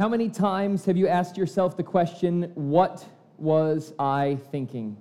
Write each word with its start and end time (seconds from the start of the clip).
How 0.00 0.08
many 0.08 0.30
times 0.30 0.86
have 0.86 0.96
you 0.96 1.08
asked 1.08 1.36
yourself 1.36 1.76
the 1.76 1.82
question, 1.82 2.52
What 2.54 3.06
was 3.36 3.92
I 3.98 4.38
thinking? 4.50 4.96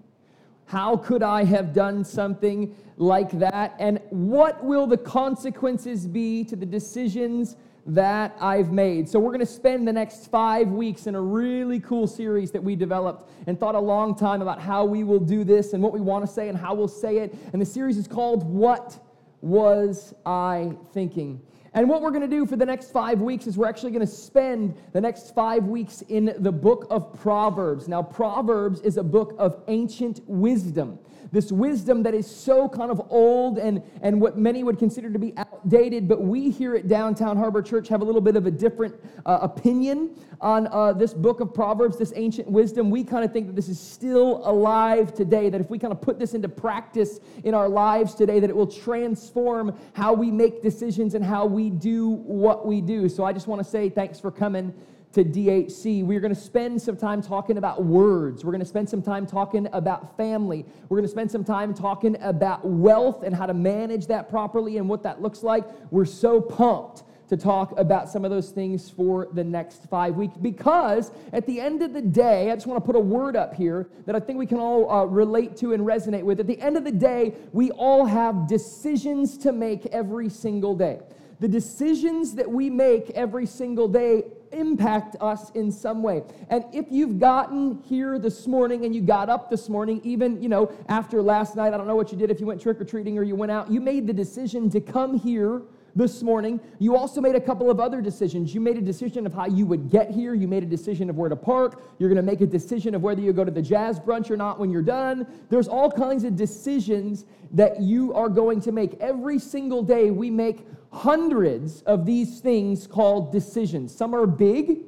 How 0.65 0.97
could 0.97 1.23
I 1.23 1.45
have 1.45 1.71
done 1.71 2.03
something 2.03 2.75
like 2.97 3.31
that? 3.39 3.77
And 3.79 4.01
what 4.09 4.61
will 4.61 4.87
the 4.87 4.97
consequences 4.97 6.05
be 6.05 6.43
to 6.43 6.57
the 6.57 6.65
decisions 6.65 7.55
that 7.85 8.35
I've 8.41 8.73
made? 8.73 9.07
So, 9.07 9.19
we're 9.21 9.31
going 9.31 9.39
to 9.39 9.45
spend 9.45 9.87
the 9.87 9.93
next 9.93 10.29
five 10.29 10.67
weeks 10.67 11.07
in 11.07 11.15
a 11.15 11.21
really 11.21 11.79
cool 11.79 12.05
series 12.05 12.51
that 12.51 12.61
we 12.61 12.75
developed 12.75 13.31
and 13.47 13.57
thought 13.57 13.75
a 13.75 13.79
long 13.79 14.13
time 14.15 14.41
about 14.41 14.59
how 14.59 14.83
we 14.83 15.05
will 15.05 15.21
do 15.21 15.45
this 15.45 15.71
and 15.71 15.81
what 15.81 15.93
we 15.93 16.01
want 16.01 16.25
to 16.25 16.29
say 16.29 16.49
and 16.49 16.57
how 16.57 16.73
we'll 16.73 16.89
say 16.89 17.19
it. 17.19 17.33
And 17.53 17.61
the 17.61 17.65
series 17.65 17.95
is 17.95 18.05
called 18.05 18.43
What 18.43 18.99
Was 19.39 20.13
I 20.25 20.73
Thinking? 20.93 21.39
And 21.73 21.87
what 21.87 22.01
we're 22.01 22.11
going 22.11 22.27
to 22.27 22.27
do 22.27 22.45
for 22.45 22.55
the 22.55 22.65
next 22.65 22.91
five 22.91 23.21
weeks 23.21 23.45
is 23.45 23.57
we're 23.57 23.67
actually 23.67 23.91
going 23.91 24.05
to 24.05 24.11
spend 24.11 24.75
the 24.93 25.01
next 25.01 25.35
five 25.35 25.65
weeks 25.65 26.01
in 26.09 26.33
the 26.39 26.51
book 26.51 26.87
of 26.89 27.13
Proverbs. 27.13 27.87
Now, 27.87 28.01
Proverbs 28.01 28.81
is 28.81 28.97
a 28.97 29.03
book 29.03 29.35
of 29.37 29.61
ancient 29.67 30.21
wisdom 30.27 30.99
this 31.31 31.51
wisdom 31.51 32.03
that 32.03 32.13
is 32.13 32.29
so 32.29 32.67
kind 32.67 32.91
of 32.91 33.01
old 33.09 33.57
and, 33.57 33.83
and 34.01 34.19
what 34.19 34.37
many 34.37 34.63
would 34.63 34.79
consider 34.79 35.11
to 35.11 35.19
be 35.19 35.33
outdated, 35.37 36.07
but 36.07 36.21
we 36.21 36.49
here 36.49 36.75
at 36.75 36.87
Downtown 36.87 37.37
Harbor 37.37 37.61
Church 37.61 37.87
have 37.87 38.01
a 38.01 38.03
little 38.03 38.21
bit 38.21 38.35
of 38.35 38.45
a 38.45 38.51
different 38.51 38.95
uh, 39.25 39.39
opinion 39.41 40.15
on 40.41 40.67
uh, 40.67 40.93
this 40.93 41.13
book 41.13 41.39
of 41.39 41.53
Proverbs, 41.53 41.97
this 41.97 42.13
ancient 42.15 42.47
wisdom. 42.47 42.89
We 42.89 43.03
kind 43.03 43.23
of 43.23 43.31
think 43.31 43.47
that 43.47 43.55
this 43.55 43.69
is 43.69 43.79
still 43.79 44.41
alive 44.47 45.13
today, 45.13 45.49
that 45.49 45.61
if 45.61 45.69
we 45.69 45.77
kind 45.77 45.93
of 45.93 46.01
put 46.01 46.17
this 46.17 46.33
into 46.33 46.49
practice 46.49 47.19
in 47.43 47.53
our 47.53 47.69
lives 47.69 48.15
today, 48.15 48.39
that 48.39 48.49
it 48.49 48.55
will 48.55 48.67
transform 48.67 49.77
how 49.93 50.13
we 50.13 50.31
make 50.31 50.61
decisions 50.61 51.13
and 51.13 51.23
how 51.23 51.45
we 51.45 51.69
do 51.69 52.09
what 52.09 52.65
we 52.65 52.81
do. 52.81 53.09
So 53.09 53.23
I 53.23 53.33
just 53.33 53.47
want 53.47 53.63
to 53.63 53.69
say 53.69 53.89
thanks 53.89 54.19
for 54.19 54.31
coming 54.31 54.73
to 55.13 55.23
DHC. 55.23 56.03
We're 56.03 56.19
going 56.19 56.33
to 56.33 56.39
spend 56.39 56.81
some 56.81 56.95
time 56.95 57.21
talking 57.21 57.57
about 57.57 57.83
words. 57.83 58.45
We're 58.45 58.51
going 58.51 58.59
to 58.61 58.67
spend 58.67 58.87
some 58.87 59.01
time 59.01 59.25
talking 59.25 59.67
about 59.73 60.15
family. 60.15 60.65
We're 60.87 60.97
going 60.97 61.07
to 61.07 61.11
spend 61.11 61.31
some 61.31 61.43
time 61.43 61.73
talking 61.73 62.15
about 62.21 62.65
wealth 62.65 63.23
and 63.23 63.35
how 63.35 63.47
to 63.47 63.53
manage 63.53 64.07
that 64.07 64.29
properly 64.29 64.77
and 64.77 64.87
what 64.87 65.03
that 65.03 65.21
looks 65.21 65.41
like. 65.41 65.65
We're 65.91 66.05
so 66.05 66.39
pumped 66.39 67.03
to 67.29 67.37
talk 67.37 67.77
about 67.77 68.09
some 68.09 68.25
of 68.25 68.31
those 68.31 68.49
things 68.49 68.89
for 68.89 69.27
the 69.33 69.43
next 69.43 69.87
five 69.87 70.15
weeks 70.15 70.35
because 70.37 71.11
at 71.31 71.45
the 71.45 71.61
end 71.61 71.83
of 71.83 71.93
the 71.93 72.01
day, 72.01 72.51
I 72.51 72.55
just 72.55 72.65
want 72.65 72.83
to 72.83 72.85
put 72.85 72.95
a 72.95 72.99
word 72.99 73.35
up 73.35 73.53
here 73.53 73.87
that 74.05 74.15
I 74.15 74.19
think 74.19 74.39
we 74.39 74.47
can 74.47 74.57
all 74.57 74.91
uh, 74.91 75.05
relate 75.05 75.55
to 75.57 75.73
and 75.73 75.83
resonate 75.85 76.23
with. 76.23 76.39
At 76.39 76.47
the 76.47 76.59
end 76.59 76.75
of 76.75 76.83
the 76.83 76.91
day, 76.91 77.35
we 77.53 77.69
all 77.71 78.05
have 78.05 78.47
decisions 78.47 79.37
to 79.39 79.51
make 79.51 79.85
every 79.87 80.27
single 80.29 80.75
day. 80.75 80.99
The 81.39 81.47
decisions 81.47 82.33
that 82.33 82.49
we 82.49 82.69
make 82.69 83.11
every 83.11 83.45
single 83.45 83.87
day 83.87 84.23
impact 84.51 85.15
us 85.21 85.51
in 85.51 85.71
some 85.71 86.01
way. 86.01 86.23
And 86.49 86.63
if 86.73 86.85
you've 86.89 87.19
gotten 87.19 87.81
here 87.83 88.19
this 88.19 88.47
morning 88.47 88.85
and 88.85 88.93
you 88.93 89.01
got 89.01 89.29
up 89.29 89.49
this 89.49 89.69
morning, 89.69 90.01
even, 90.03 90.41
you 90.41 90.49
know, 90.49 90.71
after 90.87 91.21
last 91.21 91.55
night, 91.55 91.73
I 91.73 91.77
don't 91.77 91.87
know 91.87 91.95
what 91.95 92.11
you 92.11 92.17
did 92.17 92.31
if 92.31 92.39
you 92.39 92.45
went 92.45 92.61
trick 92.61 92.79
or 92.79 92.85
treating 92.85 93.17
or 93.17 93.23
you 93.23 93.35
went 93.35 93.51
out, 93.51 93.71
you 93.71 93.81
made 93.81 94.07
the 94.07 94.13
decision 94.13 94.69
to 94.71 94.81
come 94.81 95.17
here 95.17 95.61
this 95.95 96.21
morning. 96.21 96.59
You 96.79 96.95
also 96.95 97.21
made 97.21 97.35
a 97.35 97.41
couple 97.41 97.69
of 97.69 97.79
other 97.79 98.01
decisions. 98.01 98.53
You 98.53 98.61
made 98.61 98.77
a 98.77 98.81
decision 98.81 99.25
of 99.25 99.33
how 99.33 99.47
you 99.47 99.65
would 99.65 99.89
get 99.89 100.11
here. 100.11 100.33
You 100.33 100.47
made 100.47 100.63
a 100.63 100.67
decision 100.67 101.09
of 101.09 101.17
where 101.17 101.29
to 101.29 101.35
park. 101.35 101.83
You're 101.97 102.09
going 102.09 102.17
to 102.17 102.23
make 102.23 102.41
a 102.41 102.47
decision 102.47 102.95
of 102.95 103.01
whether 103.01 103.21
you 103.21 103.33
go 103.33 103.43
to 103.43 103.51
the 103.51 103.61
jazz 103.61 103.99
brunch 103.99 104.29
or 104.29 104.37
not 104.37 104.59
when 104.59 104.71
you're 104.71 104.81
done. 104.81 105.27
There's 105.49 105.67
all 105.67 105.91
kinds 105.91 106.23
of 106.23 106.35
decisions 106.35 107.25
that 107.51 107.81
you 107.81 108.13
are 108.13 108.29
going 108.29 108.61
to 108.61 108.71
make. 108.71 108.99
Every 108.99 109.39
single 109.39 109.83
day, 109.83 110.11
we 110.11 110.29
make 110.29 110.67
hundreds 110.91 111.81
of 111.83 112.05
these 112.05 112.39
things 112.39 112.87
called 112.87 113.31
decisions. 113.31 113.95
Some 113.95 114.13
are 114.15 114.25
big, 114.25 114.78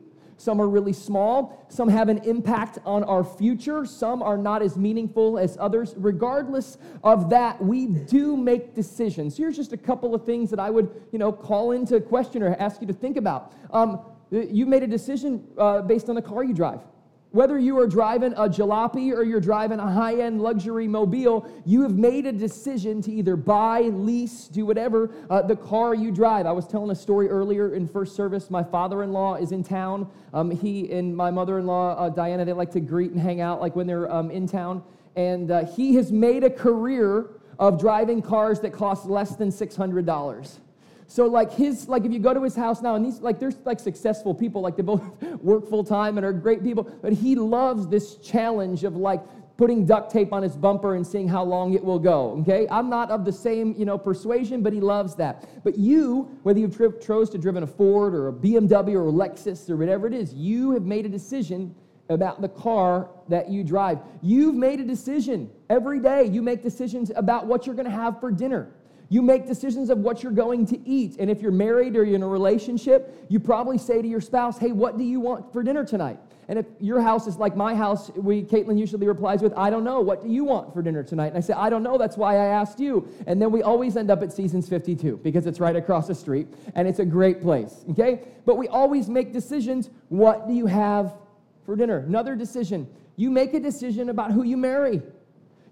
some 0.41 0.59
are 0.59 0.67
really 0.67 0.93
small, 0.93 1.65
some 1.69 1.87
have 1.87 2.09
an 2.09 2.17
impact 2.19 2.79
on 2.85 3.03
our 3.03 3.23
future, 3.23 3.85
some 3.85 4.23
are 4.23 4.37
not 4.37 4.61
as 4.61 4.75
meaningful 4.77 5.37
as 5.37 5.57
others. 5.59 5.93
Regardless 5.97 6.77
of 7.03 7.29
that, 7.29 7.63
we 7.63 7.85
do 7.85 8.35
make 8.35 8.73
decisions. 8.73 9.37
Here's 9.37 9.55
just 9.55 9.73
a 9.73 9.77
couple 9.77 10.15
of 10.15 10.25
things 10.25 10.49
that 10.49 10.59
I 10.59 10.69
would, 10.69 10.89
you 11.11 11.19
know, 11.19 11.31
call 11.31 11.71
into 11.71 11.99
question 12.01 12.41
or 12.41 12.55
ask 12.55 12.81
you 12.81 12.87
to 12.87 12.93
think 12.93 13.17
about. 13.17 13.53
Um, 13.71 13.99
you 14.31 14.65
made 14.65 14.83
a 14.83 14.87
decision 14.87 15.47
uh, 15.57 15.81
based 15.81 16.09
on 16.09 16.15
the 16.15 16.21
car 16.21 16.43
you 16.43 16.53
drive. 16.53 16.81
Whether 17.31 17.57
you 17.57 17.79
are 17.79 17.87
driving 17.87 18.33
a 18.33 18.49
jalopy 18.49 19.13
or 19.13 19.23
you're 19.23 19.39
driving 19.39 19.79
a 19.79 19.89
high 19.89 20.19
end 20.19 20.41
luxury 20.41 20.85
mobile, 20.85 21.47
you 21.65 21.81
have 21.83 21.97
made 21.97 22.25
a 22.25 22.31
decision 22.33 23.01
to 23.03 23.11
either 23.11 23.37
buy, 23.37 23.83
lease, 23.83 24.49
do 24.49 24.65
whatever 24.65 25.09
uh, 25.29 25.41
the 25.41 25.55
car 25.55 25.95
you 25.95 26.11
drive. 26.11 26.45
I 26.45 26.51
was 26.51 26.67
telling 26.67 26.91
a 26.91 26.95
story 26.95 27.29
earlier 27.29 27.73
in 27.73 27.87
first 27.87 28.17
service. 28.17 28.49
My 28.49 28.63
father 28.63 29.01
in 29.03 29.13
law 29.13 29.35
is 29.35 29.53
in 29.53 29.63
town. 29.63 30.09
Um, 30.33 30.51
he 30.51 30.91
and 30.91 31.15
my 31.15 31.31
mother 31.31 31.57
in 31.57 31.65
law, 31.65 31.95
uh, 31.97 32.09
Diana, 32.09 32.43
they 32.43 32.51
like 32.51 32.71
to 32.71 32.81
greet 32.81 33.11
and 33.11 33.19
hang 33.21 33.39
out 33.39 33.61
like 33.61 33.77
when 33.77 33.87
they're 33.87 34.11
um, 34.11 34.29
in 34.29 34.45
town. 34.45 34.83
And 35.15 35.51
uh, 35.51 35.65
he 35.65 35.95
has 35.95 36.11
made 36.11 36.43
a 36.43 36.49
career 36.49 37.29
of 37.59 37.79
driving 37.79 38.21
cars 38.21 38.59
that 38.59 38.73
cost 38.73 39.05
less 39.05 39.37
than 39.37 39.51
$600. 39.51 40.59
So 41.11 41.25
like 41.25 41.51
his, 41.51 41.89
like 41.89 42.05
if 42.05 42.13
you 42.13 42.19
go 42.19 42.33
to 42.33 42.41
his 42.41 42.55
house 42.55 42.81
now, 42.81 42.95
and 42.95 43.05
these 43.05 43.19
like 43.19 43.37
they're 43.37 43.51
like 43.65 43.81
successful 43.81 44.33
people, 44.33 44.61
like 44.61 44.77
they 44.77 44.81
both 44.81 45.03
work 45.41 45.69
full 45.69 45.83
time 45.83 46.17
and 46.17 46.25
are 46.25 46.31
great 46.31 46.63
people, 46.63 46.83
but 46.83 47.11
he 47.11 47.35
loves 47.35 47.85
this 47.85 48.15
challenge 48.15 48.85
of 48.85 48.95
like 48.95 49.21
putting 49.57 49.85
duct 49.85 50.09
tape 50.09 50.31
on 50.31 50.41
his 50.41 50.55
bumper 50.55 50.95
and 50.95 51.05
seeing 51.05 51.27
how 51.27 51.43
long 51.43 51.73
it 51.73 51.83
will 51.83 51.99
go. 51.99 52.37
Okay, 52.39 52.65
I'm 52.71 52.89
not 52.89 53.11
of 53.11 53.25
the 53.25 53.31
same 53.33 53.75
you 53.77 53.83
know 53.83 53.97
persuasion, 53.97 54.63
but 54.63 54.71
he 54.71 54.79
loves 54.79 55.13
that. 55.15 55.49
But 55.65 55.77
you, 55.77 56.39
whether 56.43 56.59
you've 56.59 56.77
tri- 56.77 56.97
chose 57.05 57.29
to 57.31 57.37
driven 57.37 57.63
a 57.63 57.67
Ford 57.67 58.15
or 58.15 58.29
a 58.29 58.33
BMW 58.33 58.93
or 58.93 59.09
a 59.09 59.11
Lexus 59.11 59.69
or 59.69 59.75
whatever 59.75 60.07
it 60.07 60.13
is, 60.13 60.33
you 60.33 60.71
have 60.71 60.83
made 60.83 61.05
a 61.05 61.09
decision 61.09 61.75
about 62.07 62.39
the 62.39 62.47
car 62.47 63.09
that 63.27 63.49
you 63.49 63.65
drive. 63.65 63.99
You've 64.21 64.55
made 64.55 64.79
a 64.79 64.85
decision 64.85 65.51
every 65.69 65.99
day. 65.99 66.23
You 66.23 66.41
make 66.41 66.63
decisions 66.63 67.11
about 67.17 67.47
what 67.47 67.65
you're 67.65 67.75
going 67.75 67.83
to 67.83 67.91
have 67.91 68.21
for 68.21 68.31
dinner. 68.31 68.71
You 69.11 69.21
make 69.21 69.45
decisions 69.45 69.89
of 69.89 69.97
what 69.97 70.23
you're 70.23 70.31
going 70.31 70.65
to 70.67 70.79
eat. 70.87 71.17
And 71.19 71.29
if 71.29 71.41
you're 71.41 71.51
married 71.51 71.97
or 71.97 72.05
you're 72.05 72.15
in 72.15 72.23
a 72.23 72.27
relationship, 72.27 73.25
you 73.27 73.41
probably 73.41 73.77
say 73.77 74.01
to 74.01 74.07
your 74.07 74.21
spouse, 74.21 74.57
hey, 74.57 74.71
what 74.71 74.97
do 74.97 75.03
you 75.03 75.19
want 75.19 75.51
for 75.51 75.61
dinner 75.63 75.83
tonight? 75.83 76.17
And 76.47 76.57
if 76.57 76.65
your 76.79 77.01
house 77.01 77.27
is 77.27 77.35
like 77.35 77.53
my 77.53 77.75
house, 77.75 78.09
we 78.11 78.41
Caitlin 78.43 78.79
usually 78.79 79.05
replies 79.05 79.41
with, 79.41 79.53
I 79.57 79.69
don't 79.69 79.83
know. 79.83 79.99
What 79.99 80.23
do 80.23 80.29
you 80.29 80.45
want 80.45 80.73
for 80.73 80.81
dinner 80.81 81.03
tonight? 81.03 81.27
And 81.27 81.37
I 81.37 81.41
say, 81.41 81.51
I 81.51 81.69
don't 81.69 81.83
know. 81.83 81.97
That's 81.97 82.15
why 82.15 82.35
I 82.35 82.45
asked 82.45 82.79
you. 82.79 83.05
And 83.27 83.41
then 83.41 83.51
we 83.51 83.61
always 83.61 83.97
end 83.97 84.09
up 84.09 84.23
at 84.23 84.31
Seasons 84.31 84.69
52 84.69 85.17
because 85.17 85.45
it's 85.45 85.59
right 85.59 85.75
across 85.75 86.07
the 86.07 86.15
street 86.15 86.47
and 86.75 86.87
it's 86.87 86.99
a 86.99 87.05
great 87.05 87.41
place. 87.41 87.83
Okay? 87.89 88.21
But 88.45 88.55
we 88.55 88.69
always 88.69 89.09
make 89.09 89.33
decisions. 89.33 89.89
What 90.07 90.47
do 90.47 90.53
you 90.53 90.67
have 90.67 91.15
for 91.65 91.75
dinner? 91.75 91.97
Another 91.97 92.37
decision. 92.37 92.87
You 93.17 93.29
make 93.29 93.53
a 93.53 93.59
decision 93.59 94.07
about 94.07 94.31
who 94.31 94.43
you 94.43 94.55
marry. 94.55 95.01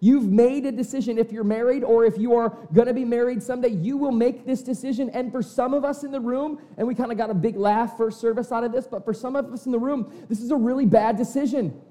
You've 0.02 0.30
made 0.30 0.66
a 0.66 0.72
decision. 0.72 1.18
If 1.18 1.32
you're 1.32 1.44
married 1.44 1.84
or 1.84 2.06
if 2.06 2.18
you 2.18 2.36
are 2.36 2.58
going 2.74 2.88
to 2.88 2.94
be 2.94 3.06
married 3.06 3.44
someday, 3.44 3.70
you 3.70 3.98
will 3.98 4.12
make 4.12 4.46
this 4.46 4.62
decision. 4.62 5.10
And 5.10 5.32
for 5.32 5.42
some 5.42 5.74
of 5.74 5.84
us 5.84 6.04
in 6.04 6.12
the 6.12 6.22
room, 6.22 6.62
and 6.78 6.88
we 6.88 6.96
kind 6.96 7.12
of 7.12 7.18
got 7.18 7.30
a 7.30 7.34
big 7.34 7.58
laugh 7.58 7.98
first 7.98 8.22
service 8.22 8.52
out 8.52 8.64
of 8.64 8.72
this, 8.72 8.88
but 8.88 9.04
for 9.04 9.14
some 9.14 9.36
of 9.36 9.52
us 9.52 9.66
in 9.66 9.72
the 9.72 9.80
room, 9.80 10.12
this 10.30 10.42
is 10.42 10.52
a 10.52 10.56
really 10.56 10.86
bad 10.86 11.18
decision. 11.18 11.82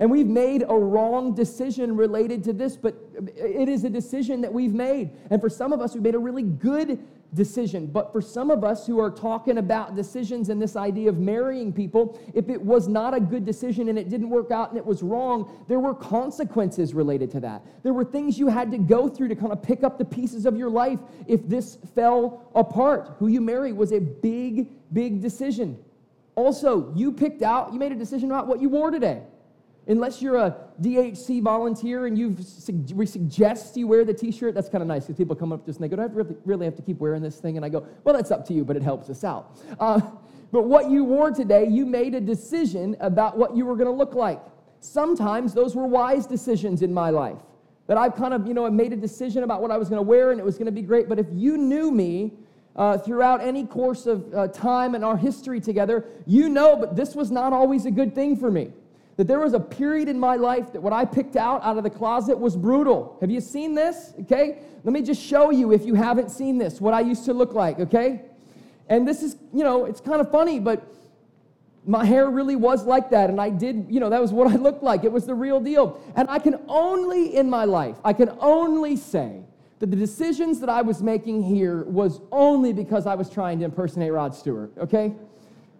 And 0.00 0.10
we've 0.10 0.26
made 0.26 0.64
a 0.68 0.76
wrong 0.76 1.34
decision 1.34 1.96
related 1.96 2.42
to 2.44 2.52
this, 2.52 2.76
but 2.76 2.96
it 3.36 3.68
is 3.68 3.84
a 3.84 3.90
decision 3.90 4.40
that 4.40 4.52
we've 4.52 4.74
made. 4.74 5.10
And 5.30 5.40
for 5.40 5.48
some 5.48 5.72
of 5.72 5.80
us, 5.80 5.94
we 5.94 6.00
made 6.00 6.16
a 6.16 6.18
really 6.18 6.42
good 6.42 6.98
decision. 7.34 7.86
But 7.86 8.12
for 8.12 8.20
some 8.20 8.50
of 8.50 8.64
us 8.64 8.86
who 8.86 8.98
are 9.00 9.10
talking 9.10 9.58
about 9.58 9.94
decisions 9.94 10.48
and 10.48 10.60
this 10.60 10.76
idea 10.76 11.08
of 11.08 11.18
marrying 11.18 11.72
people, 11.72 12.18
if 12.34 12.48
it 12.48 12.60
was 12.60 12.88
not 12.88 13.14
a 13.14 13.20
good 13.20 13.44
decision 13.44 13.88
and 13.88 13.98
it 13.98 14.08
didn't 14.08 14.30
work 14.30 14.50
out 14.50 14.70
and 14.70 14.78
it 14.78 14.86
was 14.86 15.02
wrong, 15.02 15.64
there 15.68 15.80
were 15.80 15.94
consequences 15.94 16.94
related 16.94 17.30
to 17.32 17.40
that. 17.40 17.64
There 17.82 17.92
were 17.92 18.04
things 18.04 18.38
you 18.38 18.48
had 18.48 18.70
to 18.70 18.78
go 18.78 19.08
through 19.08 19.28
to 19.28 19.34
kind 19.34 19.52
of 19.52 19.62
pick 19.62 19.82
up 19.84 19.98
the 19.98 20.04
pieces 20.04 20.46
of 20.46 20.56
your 20.56 20.70
life 20.70 20.98
if 21.26 21.46
this 21.48 21.78
fell 21.94 22.50
apart. 22.54 23.16
Who 23.18 23.28
you 23.28 23.40
marry 23.40 23.72
was 23.72 23.92
a 23.92 24.00
big, 24.00 24.70
big 24.92 25.20
decision. 25.20 25.78
Also, 26.36 26.92
you 26.94 27.12
picked 27.12 27.42
out, 27.42 27.72
you 27.72 27.78
made 27.78 27.92
a 27.92 27.96
decision 27.96 28.30
about 28.30 28.46
what 28.46 28.60
you 28.60 28.68
wore 28.68 28.90
today. 28.90 29.22
Unless 29.86 30.22
you're 30.22 30.36
a 30.36 30.56
DHC 30.80 31.42
volunteer 31.42 32.06
and 32.06 32.16
you 32.16 32.36
we 32.94 33.04
suggest 33.04 33.76
you 33.76 33.86
wear 33.86 34.04
the 34.04 34.14
T-shirt, 34.14 34.54
that's 34.54 34.68
kind 34.68 34.80
of 34.80 34.88
nice 34.88 35.04
because 35.04 35.16
people 35.16 35.36
come 35.36 35.52
up 35.52 35.64
to 35.66 35.70
us 35.70 35.76
and 35.76 35.84
they 35.84 35.88
go, 35.88 35.96
"Do 35.96 36.02
I 36.02 36.06
really, 36.06 36.36
really 36.44 36.64
have 36.64 36.76
to 36.76 36.82
keep 36.82 36.98
wearing 36.98 37.22
this 37.22 37.38
thing?" 37.38 37.56
And 37.56 37.64
I 37.66 37.68
go, 37.68 37.86
"Well, 38.02 38.14
that's 38.14 38.30
up 38.30 38.46
to 38.46 38.54
you, 38.54 38.64
but 38.64 38.76
it 38.76 38.82
helps 38.82 39.10
us 39.10 39.24
out." 39.24 39.58
Uh, 39.78 40.00
but 40.52 40.66
what 40.66 40.88
you 40.88 41.04
wore 41.04 41.30
today, 41.32 41.66
you 41.68 41.84
made 41.84 42.14
a 42.14 42.20
decision 42.20 42.96
about 43.00 43.36
what 43.36 43.56
you 43.56 43.66
were 43.66 43.76
going 43.76 43.88
to 43.88 43.92
look 43.92 44.14
like. 44.14 44.40
Sometimes 44.80 45.52
those 45.52 45.74
were 45.74 45.86
wise 45.86 46.26
decisions 46.26 46.80
in 46.82 46.94
my 46.94 47.10
life 47.10 47.40
that 47.86 47.98
I've 47.98 48.14
kind 48.14 48.32
of, 48.32 48.46
you 48.46 48.54
know, 48.54 48.70
made 48.70 48.92
a 48.92 48.96
decision 48.96 49.42
about 49.42 49.60
what 49.60 49.70
I 49.70 49.76
was 49.76 49.88
going 49.88 49.98
to 49.98 50.08
wear 50.08 50.30
and 50.30 50.40
it 50.40 50.44
was 50.44 50.56
going 50.56 50.66
to 50.66 50.72
be 50.72 50.82
great. 50.82 51.08
But 51.08 51.18
if 51.18 51.26
you 51.32 51.58
knew 51.58 51.90
me 51.90 52.32
uh, 52.76 52.98
throughout 52.98 53.40
any 53.40 53.66
course 53.66 54.06
of 54.06 54.32
uh, 54.32 54.48
time 54.48 54.94
in 54.94 55.04
our 55.04 55.16
history 55.16 55.60
together, 55.60 56.06
you 56.26 56.48
know, 56.48 56.76
but 56.76 56.96
this 56.96 57.14
was 57.14 57.30
not 57.30 57.52
always 57.52 57.84
a 57.84 57.90
good 57.90 58.14
thing 58.14 58.36
for 58.36 58.50
me 58.50 58.72
that 59.16 59.26
there 59.26 59.40
was 59.40 59.52
a 59.52 59.60
period 59.60 60.08
in 60.08 60.18
my 60.18 60.36
life 60.36 60.72
that 60.72 60.80
what 60.80 60.92
I 60.92 61.04
picked 61.04 61.36
out 61.36 61.62
out 61.62 61.76
of 61.76 61.84
the 61.84 61.90
closet 61.90 62.38
was 62.38 62.56
brutal. 62.56 63.16
Have 63.20 63.30
you 63.30 63.40
seen 63.40 63.74
this? 63.74 64.12
Okay? 64.22 64.58
Let 64.82 64.92
me 64.92 65.02
just 65.02 65.22
show 65.22 65.50
you 65.50 65.72
if 65.72 65.86
you 65.86 65.94
haven't 65.94 66.30
seen 66.30 66.58
this, 66.58 66.80
what 66.80 66.94
I 66.94 67.00
used 67.00 67.24
to 67.26 67.32
look 67.32 67.54
like, 67.54 67.78
okay? 67.78 68.22
And 68.88 69.06
this 69.06 69.22
is, 69.22 69.36
you 69.52 69.64
know, 69.64 69.86
it's 69.86 70.00
kind 70.00 70.20
of 70.20 70.30
funny, 70.30 70.58
but 70.58 70.94
my 71.86 72.04
hair 72.04 72.30
really 72.30 72.56
was 72.56 72.86
like 72.86 73.10
that 73.10 73.28
and 73.28 73.40
i 73.40 73.50
did 73.50 73.86
you 73.90 74.00
know 74.00 74.08
that 74.08 74.20
was 74.20 74.32
what 74.32 74.50
i 74.52 74.56
looked 74.56 74.82
like 74.82 75.04
it 75.04 75.12
was 75.12 75.26
the 75.26 75.34
real 75.34 75.60
deal 75.60 76.00
and 76.16 76.28
i 76.30 76.38
can 76.38 76.58
only 76.68 77.36
in 77.36 77.48
my 77.48 77.64
life 77.64 77.96
i 78.04 78.12
can 78.12 78.34
only 78.40 78.96
say 78.96 79.42
that 79.80 79.90
the 79.90 79.96
decisions 79.96 80.60
that 80.60 80.70
i 80.70 80.80
was 80.80 81.02
making 81.02 81.42
here 81.42 81.84
was 81.84 82.20
only 82.32 82.72
because 82.72 83.06
i 83.06 83.14
was 83.14 83.28
trying 83.28 83.58
to 83.58 83.64
impersonate 83.64 84.12
rod 84.12 84.34
stewart 84.34 84.72
okay 84.78 85.12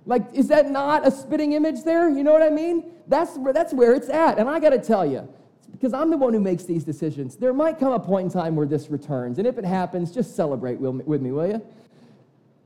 like 0.07 0.23
is 0.35 0.49
that 0.49 0.71
not 0.71 1.07
a 1.07 1.11
spitting 1.11 1.53
image 1.53 1.83
there? 1.85 2.09
You 2.09 2.25
know 2.25 2.33
what 2.33 2.43
i 2.43 2.51
mean? 2.51 2.93
That's 3.09 3.37
where 3.37 3.53
that's 3.53 3.73
where 3.73 3.95
it's 3.95 4.09
at. 4.09 4.39
And 4.39 4.49
i 4.49 4.59
got 4.61 4.71
to 4.71 4.79
tell 4.79 5.05
you 5.07 5.29
because 5.73 5.93
i'm 5.93 6.11
the 6.11 6.17
one 6.17 6.33
who 6.33 6.41
makes 6.41 6.65
these 6.65 6.85
decisions. 6.85 7.37
There 7.37 7.53
might 7.53 7.79
come 7.79 7.93
a 7.93 8.01
point 8.01 8.27
in 8.27 8.31
time 8.31 8.57
where 8.57 8.67
this 8.67 8.91
returns 8.91 9.39
and 9.39 9.47
if 9.47 9.59
it 9.59 9.65
happens 9.65 10.13
just 10.13 10.37
celebrate 10.37 10.79
with 10.81 11.23
me 11.23 11.33
will 11.33 11.47
you 11.47 11.63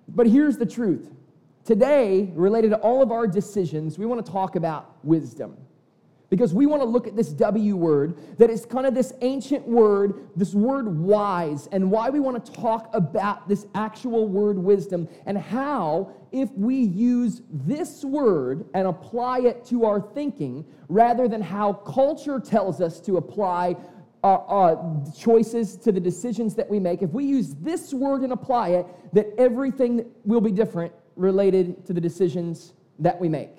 but 0.08 0.26
here's 0.26 0.56
the 0.56 0.67
truth. 0.67 1.11
Today, 1.64 2.31
related 2.35 2.70
to 2.70 2.79
all 2.79 3.02
of 3.02 3.12
our 3.12 3.26
decisions, 3.26 3.99
we 3.99 4.06
want 4.06 4.25
to 4.25 4.32
talk 4.32 4.56
about 4.56 4.96
wisdom. 5.05 5.56
Because 6.31 6.52
we 6.52 6.67
want 6.67 6.82
to 6.82 6.88
look 6.88 7.06
at 7.06 7.17
this 7.17 7.29
W 7.29 7.76
word 7.76 8.19
that 8.38 8.50
is 8.50 8.67
kind 8.67 8.87
of 8.87 8.94
this 8.94 9.12
ancient 9.23 9.67
word, 9.67 10.29
this 10.37 10.55
word 10.55 10.99
wise, 10.99 11.69
and 11.73 11.90
why 11.90 12.11
we 12.11 12.20
want 12.20 12.44
to 12.44 12.52
talk 12.52 12.90
about 12.93 13.49
this 13.49 13.67
actual 13.75 14.29
word 14.29 14.58
wisdom 14.58 15.08
and 15.25 15.38
how, 15.38 16.12
if 16.33 16.51
we 16.53 16.77
use 16.77 17.43
this 17.51 18.05
word 18.05 18.67
and 18.75 18.87
apply 18.87 19.41
it 19.41 19.65
to 19.67 19.85
our 19.85 20.01
thinking, 20.01 20.65
rather 20.89 21.29
than 21.29 21.41
how 21.41 21.73
culture 21.73 22.41
tells 22.41 22.81
us 22.81 23.01
to 23.01 23.17
apply 23.17 23.77
uh, 24.25 24.35
uh, 24.35 25.05
choices 25.17 25.77
to 25.77 25.93
the 25.93 26.01
decisions 26.01 26.55
that 26.55 26.69
we 26.69 26.81
make, 26.81 27.03
if 27.03 27.11
we 27.11 27.25
use 27.25 27.55
this 27.57 27.95
word 27.95 28.23
and 28.23 28.33
apply 28.33 28.71
it, 28.71 28.87
that 29.13 29.29
everything 29.39 30.05
will 30.25 30.41
be 30.41 30.51
different 30.51 30.93
related 31.17 31.85
to 31.87 31.93
the 31.93 32.01
decisions 32.01 32.75
that 32.99 33.19
we 33.19 33.29
make. 33.29 33.58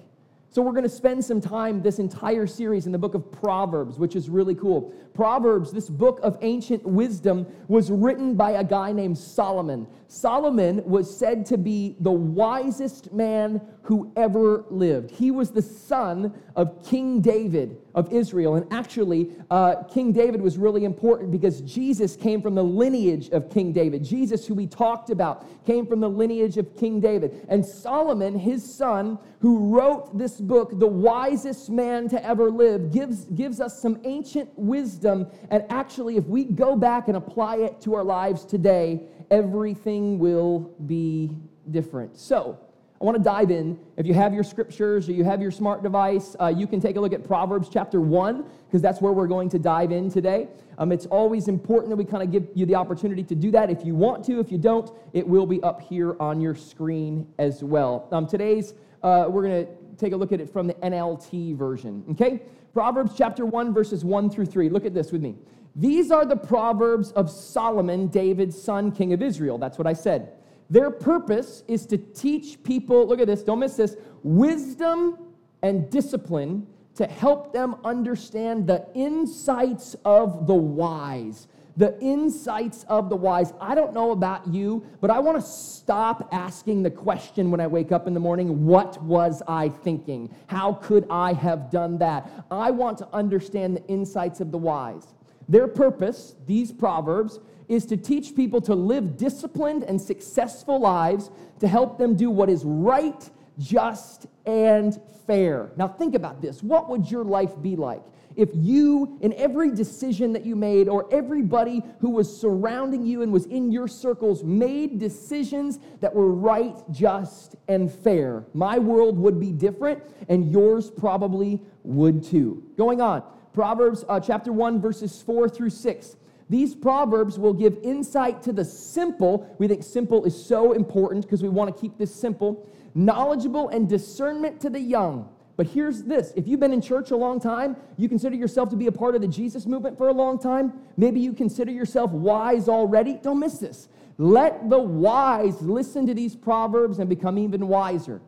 So, 0.52 0.64
we're 0.64 0.72
going 0.72 0.82
to 0.82 0.90
spend 0.90 1.24
some 1.24 1.40
time 1.40 1.80
this 1.80 2.00
entire 2.00 2.48
series 2.48 2.88
in 2.88 2.92
the 2.92 2.98
book 2.98 3.14
of 3.14 3.32
Proverbs, 3.32 4.00
which 4.00 4.16
is 4.16 4.32
really 4.32 4.56
cool. 4.56 4.92
Proverbs, 5.14 5.72
this 5.72 5.90
book 5.90 6.20
of 6.24 6.40
ancient 6.42 6.84
wisdom, 6.84 7.46
was 7.68 7.92
written 7.92 8.34
by 8.34 8.52
a 8.54 8.64
guy 8.64 8.92
named 8.92 9.16
Solomon. 9.16 9.86
Solomon 10.08 10.84
was 10.90 11.16
said 11.16 11.46
to 11.46 11.58
be 11.58 11.98
the 12.00 12.12
wisest 12.12 13.14
man 13.14 13.62
who 13.90 14.12
ever 14.16 14.66
lived. 14.70 15.10
He 15.10 15.32
was 15.32 15.50
the 15.50 15.64
son 15.64 16.32
of 16.56 16.86
King 16.86 17.22
David 17.22 17.76
of 17.96 18.14
Israel. 18.14 18.54
And 18.54 18.72
actually, 18.72 19.32
uh, 19.50 19.82
King 19.92 20.12
David 20.12 20.42
was 20.42 20.60
really 20.60 20.86
important 20.86 21.32
because 21.32 21.62
Jesus 21.62 22.16
came 22.16 22.40
from 22.40 22.54
the 22.54 22.64
lineage 22.64 23.30
of 23.30 23.50
King 23.50 23.74
David. 23.74 24.04
Jesus, 24.04 24.46
who 24.46 24.54
we 24.54 24.68
talked 24.68 25.10
about, 25.10 25.66
came 25.66 25.88
from 25.88 26.02
the 26.02 26.08
lineage 26.08 26.58
of 26.58 26.78
King 26.78 27.00
David. 27.00 27.48
And 27.50 27.66
Solomon, 27.66 28.38
his 28.38 28.64
son, 28.64 29.18
who 29.40 29.58
wrote 29.76 30.16
this 30.16 30.40
book, 30.40 30.78
The 30.78 30.86
Wisest 30.86 31.72
Man 31.72 32.08
to 32.10 32.24
Ever 32.24 32.52
Live, 32.52 32.94
gives, 32.94 33.26
gives 33.26 33.60
us 33.60 33.82
some 33.82 34.00
ancient 34.04 34.52
wisdom. 34.56 35.26
And 35.50 35.66
actually, 35.72 36.16
if 36.16 36.26
we 36.26 36.44
go 36.44 36.76
back 36.76 37.08
and 37.08 37.18
apply 37.18 37.56
it 37.56 37.82
to 37.82 37.96
our 37.96 38.04
lives 38.04 38.46
today, 38.46 39.02
everything 39.32 40.20
will 40.20 40.76
be 40.86 41.32
different. 41.72 42.16
So, 42.16 42.60
I 43.02 43.06
want 43.06 43.16
to 43.16 43.24
dive 43.24 43.50
in. 43.50 43.80
If 43.96 44.06
you 44.06 44.14
have 44.14 44.34
your 44.34 44.44
scriptures 44.44 45.08
or 45.08 45.14
you 45.14 45.24
have 45.24 45.42
your 45.42 45.52
smart 45.52 45.84
device, 45.84 46.36
uh, 46.38 46.48
you 46.48 46.68
can 46.68 46.82
take 46.82 46.98
a 46.98 47.00
look 47.00 47.14
at 47.14 47.26
Proverbs 47.26 47.70
chapter 47.72 48.02
1, 48.02 48.44
because 48.68 48.82
that's 48.82 49.00
where 49.00 49.14
we're 49.14 49.28
going 49.28 49.48
to 49.50 49.60
dive 49.60 49.94
in 49.94 50.12
today. 50.12 50.50
Um, 50.78 50.92
it's 50.92 51.06
always 51.06 51.48
important 51.48 51.92
that 51.92 51.96
we 51.96 52.04
kind 52.04 52.24
of 52.24 52.30
give 52.30 52.50
you 52.56 52.66
the 52.66 52.76
opportunity 52.76 53.24
to 53.24 53.36
do 53.36 53.52
that 53.52 53.70
if 53.70 53.86
you 53.86 53.96
want 53.96 54.26
to. 54.26 54.42
If 54.42 54.52
you 54.52 54.58
don't, 54.58 54.92
it 55.14 55.26
will 55.26 55.46
be 55.46 55.64
up 55.64 55.80
here 55.82 56.18
on 56.20 56.42
your 56.42 56.56
screen 56.56 57.26
as 57.40 57.64
well. 57.64 58.06
Um, 58.12 58.28
today's, 58.28 58.74
uh, 59.02 59.28
we're 59.30 59.44
going 59.44 59.66
to 59.66 59.72
take 59.96 60.12
a 60.12 60.18
look 60.18 60.34
at 60.34 60.42
it 60.42 60.52
from 60.52 60.68
the 60.68 60.74
NLT 60.76 61.56
version, 61.56 62.04
okay? 62.12 62.42
Proverbs 62.74 63.14
chapter 63.18 63.46
1, 63.46 63.74
verses 63.74 64.04
1 64.04 64.30
through 64.30 64.46
3. 64.46 64.68
Look 64.68 64.86
at 64.86 64.94
this 64.94 65.14
with 65.14 65.22
me. 65.22 65.36
These 65.74 66.12
are 66.12 66.26
the 66.26 66.36
Proverbs 66.36 67.14
of 67.14 67.30
Solomon, 67.30 68.08
David's 68.08 68.62
son, 68.62 68.92
king 68.92 69.14
of 69.14 69.22
Israel. 69.22 69.58
That's 69.58 69.78
what 69.78 69.88
I 69.88 69.94
said. 69.94 70.34
Their 70.70 70.92
purpose 70.92 71.64
is 71.68 71.86
to 71.88 71.98
teach 71.98 72.62
people, 72.64 73.08
look 73.08 73.20
at 73.20 73.28
this, 73.28 73.44
don't 73.44 73.60
miss 73.60 73.76
this, 73.76 73.96
wisdom 74.24 75.18
and 75.64 75.90
discipline 75.90 76.68
to 76.96 77.08
help 77.08 77.54
them 77.54 77.76
understand 77.84 78.68
the 78.68 78.86
insights 78.94 79.96
of 80.06 80.48
the 80.48 80.54
wise. 80.54 81.48
The 81.78 81.98
insights 82.02 82.84
of 82.90 83.10
the 83.10 83.16
wise. 83.16 83.54
I 83.62 83.74
don't 83.74 83.94
know 83.94 84.12
about 84.12 84.48
you, 84.48 84.86
but 85.00 85.10
I 85.10 85.20
want 85.20 85.38
to 85.38 85.42
stop 85.42 86.28
asking 86.34 86.84
the 86.84 86.92
question 86.92 87.52
when 87.52 87.62
I 87.62 87.68
wake 87.68 87.94
up 87.94 88.06
in 88.06 88.14
the 88.14 88.20
morning 88.20 88.66
what 88.66 89.02
was 89.02 89.42
I 89.48 89.70
thinking? 89.70 90.36
How 90.48 90.74
could 90.74 91.08
I 91.10 91.32
have 91.34 91.72
done 91.72 91.98
that? 92.00 92.30
I 92.52 92.70
want 92.70 92.98
to 92.98 93.08
understand 93.14 93.78
the 93.78 93.88
insights 93.88 94.42
of 94.42 94.52
the 94.52 94.58
wise. 94.58 95.08
Their 95.48 95.70
purpose, 95.70 96.36
these 96.46 96.72
proverbs, 96.72 97.40
is 97.70 97.86
to 97.86 97.96
teach 97.96 98.36
people 98.36 98.60
to 98.60 98.76
live 98.76 99.16
disciplined 99.16 99.84
and 99.84 100.02
successful 100.02 100.80
lives 100.80 101.30
to 101.60 101.68
help 101.68 101.98
them 101.98 102.16
do 102.16 102.30
what 102.30 102.50
is 102.50 102.66
right, 102.66 103.30
just, 103.60 104.26
and 104.46 105.00
fair. 105.28 105.72
Now, 105.78 105.88
think 105.88 106.16
about 106.16 106.42
this. 106.42 106.64
What 106.64 106.90
would 106.90 107.10
your 107.10 107.24
life 107.24 107.54
be 107.62 107.76
like 107.76 108.02
if 108.36 108.50
you, 108.54 109.18
in 109.22 109.34
every 109.34 109.70
decision 109.72 110.34
that 110.34 110.46
you 110.46 110.56
made, 110.56 110.88
or 110.88 111.08
everybody 111.14 111.84
who 112.00 112.10
was 112.12 112.40
surrounding 112.40 113.06
you 113.06 113.22
and 113.22 113.32
was 113.32 113.46
in 113.46 113.72
your 113.72 113.88
circles, 113.88 114.44
made 114.44 114.98
decisions 114.98 115.80
that 116.00 116.14
were 116.14 116.32
right, 116.32 116.76
just, 116.92 117.56
and 117.68 117.92
fair? 117.92 118.46
My 118.54 118.80
world 118.80 119.20
would 119.20 119.40
be 119.40 119.52
different, 119.52 120.02
and 120.30 120.52
yours 120.52 120.90
probably 120.90 121.62
would 121.84 122.24
too. 122.24 122.64
Going 122.78 123.02
on, 123.02 123.24
Proverbs 123.54 124.06
uh, 124.08 124.20
chapter 124.20 124.54
1, 124.54 124.80
verses 124.82 125.22
4 125.22 125.50
through 125.50 125.72
6. 125.72 126.16
These 126.50 126.74
proverbs 126.74 127.38
will 127.38 127.54
give 127.54 127.78
insight 127.84 128.42
to 128.44 128.54
the 128.54 128.66
simple. 128.66 129.56
We 129.60 129.68
think 129.68 129.84
simple 129.84 130.26
is 130.26 130.46
so 130.46 130.72
important 130.74 131.26
because 131.26 131.44
we 131.44 131.50
want 131.50 131.74
to 131.74 131.80
keep 131.80 131.98
this 131.98 132.14
simple. 132.14 132.68
Knowledgeable 132.96 133.70
and 133.70 133.88
discernment 133.88 134.60
to 134.62 134.70
the 134.70 134.80
young. 134.80 135.30
But 135.58 135.68
here's 135.68 136.04
this 136.04 136.32
if 136.36 136.48
you've 136.48 136.62
been 136.62 136.72
in 136.72 136.82
church 136.82 137.12
a 137.12 137.18
long 137.18 137.40
time, 137.40 137.76
you 137.98 138.08
consider 138.08 138.36
yourself 138.36 138.70
to 138.70 138.78
be 138.78 138.88
a 138.88 138.92
part 138.92 139.14
of 139.14 139.22
the 139.22 139.28
Jesus 139.28 139.66
movement 139.66 139.98
for 139.98 140.08
a 140.08 140.14
long 140.14 140.40
time, 140.40 140.72
maybe 140.98 141.20
you 141.20 141.34
consider 141.34 141.70
yourself 141.72 142.12
wise 142.12 142.70
already. 142.70 143.20
Don't 143.22 143.40
miss 143.40 143.60
this. 143.60 143.90
Let 144.18 144.70
the 144.70 144.80
wise 144.80 145.62
listen 145.62 146.08
to 146.08 146.14
these 146.14 146.36
proverbs 146.36 147.00
and 147.00 147.10
become 147.10 147.38
even 147.38 147.68
wiser. 147.68 148.22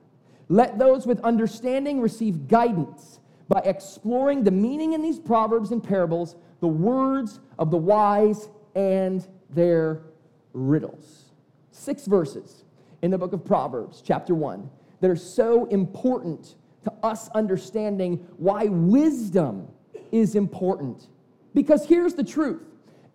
Let 0.49 0.77
those 0.77 1.07
with 1.07 1.21
understanding 1.21 2.01
receive 2.01 2.49
guidance 2.49 3.21
by 3.47 3.61
exploring 3.63 4.43
the 4.43 4.51
meaning 4.51 4.91
in 4.91 5.01
these 5.01 5.17
proverbs 5.17 5.71
and 5.71 5.81
parables 5.81 6.35
the 6.61 6.67
words 6.67 7.41
of 7.59 7.69
the 7.69 7.77
wise 7.77 8.49
and 8.75 9.27
their 9.49 10.03
riddles. 10.53 11.25
Six 11.71 12.05
verses 12.05 12.63
in 13.01 13.11
the 13.11 13.17
book 13.17 13.33
of 13.33 13.43
Proverbs, 13.43 14.01
chapter 14.05 14.33
1, 14.33 14.69
that 15.01 15.09
are 15.09 15.15
so 15.15 15.65
important 15.65 16.55
to 16.83 16.93
us 17.03 17.29
understanding 17.29 18.25
why 18.37 18.65
wisdom 18.65 19.67
is 20.11 20.35
important. 20.35 21.07
Because 21.53 21.85
here's 21.85 22.13
the 22.13 22.23
truth 22.23 22.63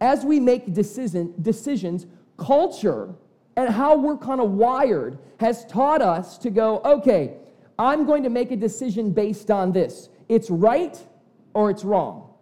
as 0.00 0.24
we 0.24 0.38
make 0.38 0.74
decision, 0.74 1.32
decisions, 1.40 2.06
culture 2.36 3.14
and 3.56 3.70
how 3.70 3.96
we're 3.96 4.18
kind 4.18 4.40
of 4.40 4.50
wired 4.50 5.18
has 5.40 5.64
taught 5.66 6.02
us 6.02 6.36
to 6.38 6.50
go, 6.50 6.80
okay, 6.84 7.34
I'm 7.78 8.04
going 8.04 8.22
to 8.22 8.28
make 8.28 8.50
a 8.50 8.56
decision 8.56 9.10
based 9.10 9.50
on 9.50 9.72
this. 9.72 10.10
It's 10.28 10.50
right 10.50 10.98
or 11.54 11.70
it's 11.70 11.84
wrong. 11.84 12.34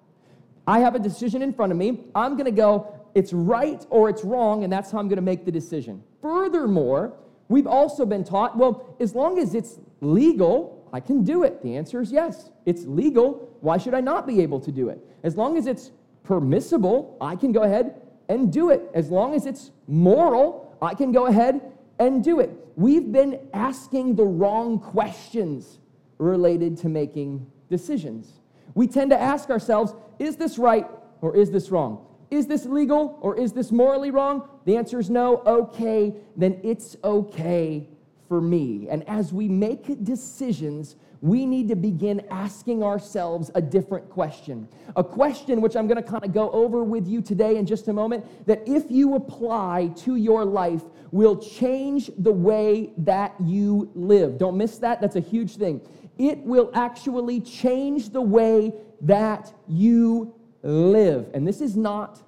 I 0.67 0.81
have 0.81 0.95
a 0.95 0.99
decision 0.99 1.43
in 1.43 1.53
front 1.53 1.73
of 1.73 1.79
me. 1.79 2.01
I'm 2.15 2.33
going 2.33 2.47
to 2.47 2.51
go, 2.51 2.95
it's 3.15 3.33
right 3.33 3.85
or 3.91 4.09
it's 4.09 4.25
wrong, 4.25 4.65
and 4.65 4.73
that's 4.73 4.91
how 4.91 4.99
I'm 4.99 5.09
going 5.09 5.17
to 5.17 5.23
make 5.23 5.45
the 5.45 5.53
decision. 5.53 6.03
Furthermore, 6.23 7.15
we've 7.49 7.67
also 7.67 8.07
been 8.07 8.25
taught 8.25 8.57
well, 8.57 8.97
as 9.01 9.15
long 9.15 9.39
as 9.39 9.55
it's 9.55 9.79
legal, 10.01 10.89
I 10.93 11.01
can 11.01 11.23
do 11.25 11.43
it. 11.43 11.63
The 11.63 11.77
answer 11.77 12.01
is 12.01 12.13
yes. 12.13 12.51
It's 12.67 12.85
legal. 12.85 13.57
Why 13.61 13.79
should 13.79 13.95
I 13.95 14.01
not 14.01 14.27
be 14.27 14.41
able 14.41 14.61
to 14.61 14.73
do 14.73 14.89
it? 14.89 14.99
As 15.23 15.37
long 15.37 15.57
as 15.57 15.67
it's 15.67 15.91
permissible, 16.23 17.17
I 17.21 17.37
can 17.37 17.53
go 17.53 17.63
ahead 17.63 18.01
and 18.29 18.53
do 18.53 18.71
it. 18.71 18.91
As 18.95 19.11
long 19.11 19.35
as 19.35 19.45
it's 19.47 19.71
moral, 19.87 20.77
I 20.81 20.95
can 20.95 21.13
go 21.13 21.27
ahead 21.27 21.61
and 21.99 22.25
do 22.25 22.41
it. 22.41 22.51
We've 22.77 23.13
been 23.13 23.39
asking 23.53 24.17
the 24.17 24.25
wrong 24.25 24.79
questions 24.79 25.79
related 26.19 26.77
to 26.79 26.89
making 26.89 27.47
decisions. 27.71 28.41
We 28.75 28.87
tend 28.87 29.11
to 29.11 29.21
ask 29.21 29.51
ourselves, 29.51 29.95
is 30.19 30.37
this 30.37 30.59
right 30.59 30.87
or 31.21 31.37
is 31.37 31.51
this 31.51 31.71
wrong? 31.71 32.07
Is 32.31 32.47
this 32.47 32.65
legal 32.65 33.19
or 33.21 33.37
is 33.39 33.53
this 33.53 33.71
morally 33.71 34.11
wrong? 34.11 34.49
The 34.65 34.77
answer 34.77 34.99
is 34.99 35.11
no. 35.11 35.43
Okay, 35.47 36.15
then 36.37 36.61
it's 36.65 36.97
okay 37.05 37.89
for 38.29 38.41
me. 38.41 38.89
And 38.89 39.09
as 39.09 39.33
we 39.33 39.49
make 39.49 40.05
decisions, 40.05 40.97
we 41.21 41.47
need 41.47 41.69
to 41.69 41.77
begin 41.77 42.23
asking 42.31 42.83
ourselves 42.83 43.51
a 43.55 43.63
different 43.63 44.11
question. 44.11 44.69
A 44.97 45.05
question 45.05 45.61
which 45.61 45.77
I'm 45.77 45.87
going 45.87 46.03
to 46.03 46.09
kind 46.09 46.25
of 46.25 46.33
go 46.35 46.51
over 46.51 46.83
with 46.85 47.07
you 47.07 47.23
today 47.23 47.57
in 47.57 47.65
just 47.65 47.89
a 47.89 47.93
moment 47.93 48.47
that 48.47 48.63
if 48.67 48.91
you 48.91 49.15
apply 49.15 49.93
to 49.99 50.17
your 50.17 50.45
life 50.45 50.83
will 51.13 51.37
change 51.37 52.11
the 52.19 52.33
way 52.33 52.93
that 52.99 53.35
you 53.41 53.91
live. 53.95 54.37
Don't 54.37 54.57
miss 54.57 54.79
that. 54.79 55.01
That's 55.01 55.17
a 55.17 55.21
huge 55.21 55.57
thing. 55.57 55.81
It 56.19 56.39
will 56.39 56.71
actually 56.75 57.41
change 57.41 58.11
the 58.11 58.21
way 58.21 58.73
that 59.03 59.53
you 59.69 60.35
live. 60.63 61.31
And 61.35 61.47
this 61.47 61.61
is 61.61 61.77
not 61.77 62.23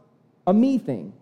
a 0.47 0.53
me 0.53 0.79
thing. 0.79 1.13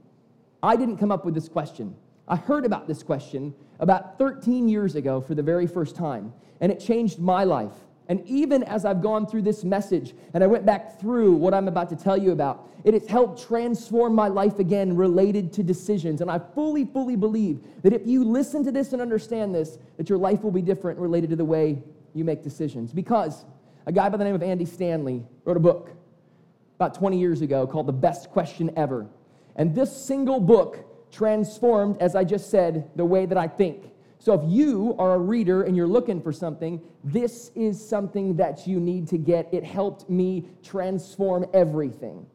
I 0.63 0.77
didn't 0.77 0.97
come 0.97 1.13
up 1.13 1.25
with 1.25 1.35
this 1.35 1.49
question. 1.49 1.95
I 2.27 2.37
heard 2.37 2.65
about 2.65 2.89
this 2.89 3.03
question 3.03 3.55
about 3.81 4.19
13 4.19 4.69
years 4.69 4.95
ago 4.95 5.21
for 5.21 5.35
the 5.35 5.43
very 5.43 5.67
first 5.67 5.95
time, 5.95 6.33
and 6.61 6.73
it 6.73 6.81
changed 6.81 7.19
my 7.19 7.45
life. 7.45 7.73
And 8.09 8.27
even 8.27 8.63
as 8.65 8.85
I've 8.85 9.03
gone 9.03 9.27
through 9.27 9.43
this 9.43 9.65
message 9.65 10.15
and 10.35 10.45
I 10.45 10.47
went 10.47 10.67
back 10.67 11.01
through 11.01 11.33
what 11.33 11.55
I'm 11.55 11.69
about 11.69 11.89
to 11.91 11.97
tell 11.97 12.17
you 12.17 12.33
about, 12.33 12.69
it 12.85 12.93
has 12.93 13.07
helped 13.07 13.47
transform 13.47 14.15
my 14.15 14.29
life 14.29 14.59
again 14.59 14.95
related 14.95 15.53
to 15.55 15.63
decisions. 15.63 16.21
And 16.21 16.31
I 16.31 16.39
fully, 16.39 16.85
fully 16.85 17.17
believe 17.17 17.61
that 17.83 17.95
if 17.95 18.07
you 18.07 18.23
listen 18.23 18.63
to 18.65 18.73
this 18.73 18.93
and 18.93 19.01
understand 19.01 19.55
this, 19.55 19.79
that 19.97 20.11
your 20.11 20.19
life 20.19 20.43
will 20.43 20.51
be 20.51 20.61
different 20.61 20.99
related 20.99 21.31
to 21.31 21.37
the 21.37 21.45
way 21.47 21.83
you 22.15 22.25
make 22.25 22.43
decisions. 22.43 22.93
Because 22.93 23.45
a 23.87 23.93
guy 23.93 24.09
by 24.09 24.17
the 24.17 24.25
name 24.25 24.35
of 24.35 24.43
Andy 24.43 24.65
Stanley 24.65 25.25
wrote 25.45 25.57
a 25.57 25.61
book 25.61 25.91
about 26.77 26.95
20 26.95 27.19
years 27.19 27.43
ago 27.43 27.67
called 27.67 27.87
The 27.87 27.93
Best 27.93 28.31
Question 28.31 28.73
Ever. 28.77 29.07
And 29.57 29.75
this 29.75 29.95
single 29.95 30.41
book 30.41 30.79
transformed, 31.13 31.99
as 32.01 32.17
I 32.17 32.25
just 32.25 32.51
said, 32.51 32.91
the 32.97 33.05
way 33.05 33.27
that 33.27 33.39
I 33.39 33.47
think. 33.47 33.91
So 34.19 34.33
if 34.33 34.41
you 34.51 34.97
are 34.99 35.15
a 35.15 35.19
reader 35.19 35.65
and 35.65 35.77
you're 35.77 35.87
looking 35.87 36.21
for 36.21 36.33
something, 36.33 36.81
this 37.05 37.51
is 37.55 37.87
something 37.87 38.37
that 38.37 38.67
you 38.67 38.81
need 38.81 39.07
to 39.09 39.19
get. 39.19 39.53
It 39.53 39.65
helped 39.65 40.09
me 40.09 40.49
transform 40.63 41.47
everything. 41.53 42.27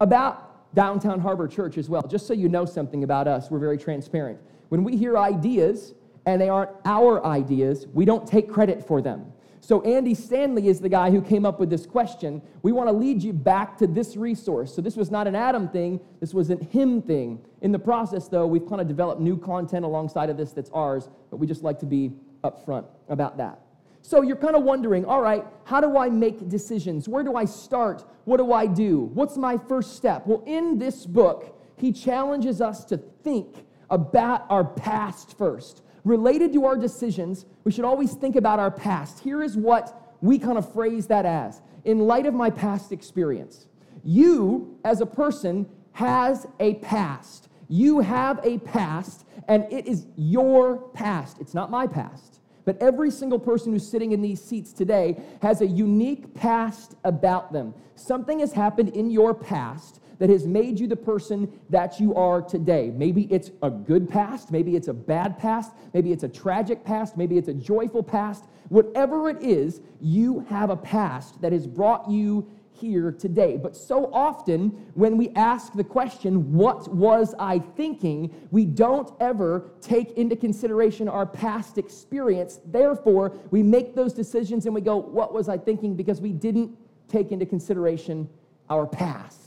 About 0.00 0.74
Downtown 0.74 1.20
Harbor 1.20 1.46
Church 1.46 1.76
as 1.76 1.88
well, 1.88 2.02
just 2.02 2.26
so 2.26 2.32
you 2.32 2.48
know 2.48 2.64
something 2.64 3.04
about 3.04 3.28
us, 3.28 3.50
we're 3.50 3.58
very 3.58 3.78
transparent. 3.78 4.40
When 4.70 4.82
we 4.82 4.96
hear 4.96 5.18
ideas 5.18 5.94
and 6.26 6.40
they 6.40 6.48
aren't 6.48 6.70
our 6.84 7.24
ideas, 7.24 7.86
we 7.92 8.04
don't 8.04 8.26
take 8.26 8.48
credit 8.48 8.86
for 8.86 9.02
them. 9.02 9.32
So, 9.60 9.80
Andy 9.80 10.14
Stanley 10.14 10.68
is 10.68 10.78
the 10.78 10.90
guy 10.90 11.10
who 11.10 11.22
came 11.22 11.46
up 11.46 11.58
with 11.58 11.70
this 11.70 11.86
question. 11.86 12.42
We 12.60 12.72
want 12.72 12.86
to 12.90 12.92
lead 12.92 13.22
you 13.22 13.32
back 13.32 13.78
to 13.78 13.86
this 13.86 14.14
resource. 14.14 14.74
So, 14.74 14.82
this 14.82 14.94
was 14.94 15.10
not 15.10 15.26
an 15.26 15.34
Adam 15.34 15.70
thing, 15.70 16.00
this 16.20 16.34
was 16.34 16.50
an 16.50 16.60
him 16.60 17.00
thing. 17.00 17.42
In 17.62 17.72
the 17.72 17.78
process, 17.78 18.28
though, 18.28 18.46
we've 18.46 18.68
kind 18.68 18.82
of 18.82 18.88
developed 18.88 19.22
new 19.22 19.38
content 19.38 19.86
alongside 19.86 20.28
of 20.28 20.36
this 20.36 20.52
that's 20.52 20.68
ours, 20.74 21.08
but 21.30 21.38
we 21.38 21.46
just 21.46 21.62
like 21.62 21.78
to 21.78 21.86
be 21.86 22.12
upfront 22.42 22.84
about 23.08 23.38
that. 23.38 23.58
So, 24.02 24.20
you're 24.20 24.36
kind 24.36 24.54
of 24.54 24.64
wondering 24.64 25.06
all 25.06 25.22
right, 25.22 25.46
how 25.64 25.80
do 25.80 25.96
I 25.96 26.10
make 26.10 26.46
decisions? 26.50 27.08
Where 27.08 27.24
do 27.24 27.34
I 27.34 27.46
start? 27.46 28.04
What 28.26 28.36
do 28.36 28.52
I 28.52 28.66
do? 28.66 29.10
What's 29.14 29.38
my 29.38 29.56
first 29.56 29.96
step? 29.96 30.26
Well, 30.26 30.42
in 30.44 30.76
this 30.76 31.06
book, 31.06 31.58
he 31.78 31.90
challenges 31.90 32.60
us 32.60 32.84
to 32.86 32.98
think 32.98 33.64
about 33.88 34.44
our 34.50 34.64
past 34.64 35.38
first 35.38 35.80
related 36.04 36.52
to 36.52 36.64
our 36.66 36.76
decisions, 36.76 37.46
we 37.64 37.72
should 37.72 37.84
always 37.84 38.14
think 38.14 38.36
about 38.36 38.58
our 38.58 38.70
past. 38.70 39.20
Here 39.20 39.42
is 39.42 39.56
what 39.56 40.16
we 40.20 40.38
kind 40.38 40.58
of 40.58 40.72
phrase 40.72 41.06
that 41.08 41.26
as 41.26 41.60
in 41.84 41.98
light 42.00 42.26
of 42.26 42.34
my 42.34 42.50
past 42.50 42.92
experience. 42.92 43.66
You, 44.02 44.78
as 44.84 45.00
a 45.00 45.06
person, 45.06 45.66
has 45.92 46.46
a 46.60 46.74
past. 46.74 47.48
You 47.68 48.00
have 48.00 48.40
a 48.44 48.58
past, 48.58 49.24
and 49.48 49.70
it 49.72 49.86
is 49.86 50.06
your 50.16 50.76
past. 50.76 51.38
It's 51.40 51.54
not 51.54 51.70
my 51.70 51.86
past. 51.86 52.40
But 52.64 52.80
every 52.80 53.10
single 53.10 53.38
person 53.38 53.72
who's 53.72 53.86
sitting 53.86 54.12
in 54.12 54.22
these 54.22 54.42
seats 54.42 54.72
today 54.72 55.22
has 55.42 55.60
a 55.60 55.66
unique 55.66 56.34
past 56.34 56.94
about 57.04 57.52
them. 57.52 57.74
Something 57.94 58.40
has 58.40 58.52
happened 58.52 58.90
in 58.90 59.10
your 59.10 59.34
past 59.34 60.00
that 60.18 60.30
has 60.30 60.46
made 60.46 60.78
you 60.78 60.86
the 60.86 60.96
person 60.96 61.50
that 61.70 62.00
you 62.00 62.14
are 62.14 62.40
today. 62.40 62.90
Maybe 62.94 63.22
it's 63.30 63.50
a 63.62 63.70
good 63.70 64.08
past, 64.08 64.50
maybe 64.50 64.76
it's 64.76 64.88
a 64.88 64.94
bad 64.94 65.38
past, 65.38 65.72
maybe 65.92 66.12
it's 66.12 66.24
a 66.24 66.28
tragic 66.28 66.84
past, 66.84 67.16
maybe 67.16 67.36
it's 67.38 67.48
a 67.48 67.54
joyful 67.54 68.02
past. 68.02 68.44
Whatever 68.68 69.28
it 69.28 69.42
is, 69.42 69.80
you 70.00 70.40
have 70.48 70.70
a 70.70 70.76
past 70.76 71.40
that 71.42 71.52
has 71.52 71.66
brought 71.66 72.08
you 72.10 72.50
here 72.72 73.12
today. 73.12 73.56
But 73.56 73.76
so 73.76 74.10
often, 74.12 74.70
when 74.94 75.16
we 75.16 75.28
ask 75.36 75.72
the 75.74 75.84
question, 75.84 76.52
What 76.52 76.92
was 76.92 77.34
I 77.38 77.60
thinking? 77.60 78.34
we 78.50 78.64
don't 78.64 79.12
ever 79.20 79.70
take 79.80 80.12
into 80.18 80.34
consideration 80.34 81.08
our 81.08 81.24
past 81.26 81.78
experience. 81.78 82.60
Therefore, 82.66 83.36
we 83.50 83.62
make 83.62 83.94
those 83.94 84.12
decisions 84.12 84.66
and 84.66 84.74
we 84.74 84.80
go, 84.80 84.96
What 84.96 85.32
was 85.32 85.48
I 85.48 85.56
thinking? 85.56 85.94
because 85.94 86.20
we 86.20 86.32
didn't 86.32 86.76
take 87.06 87.30
into 87.30 87.46
consideration 87.46 88.28
our 88.68 88.86
past. 88.86 89.43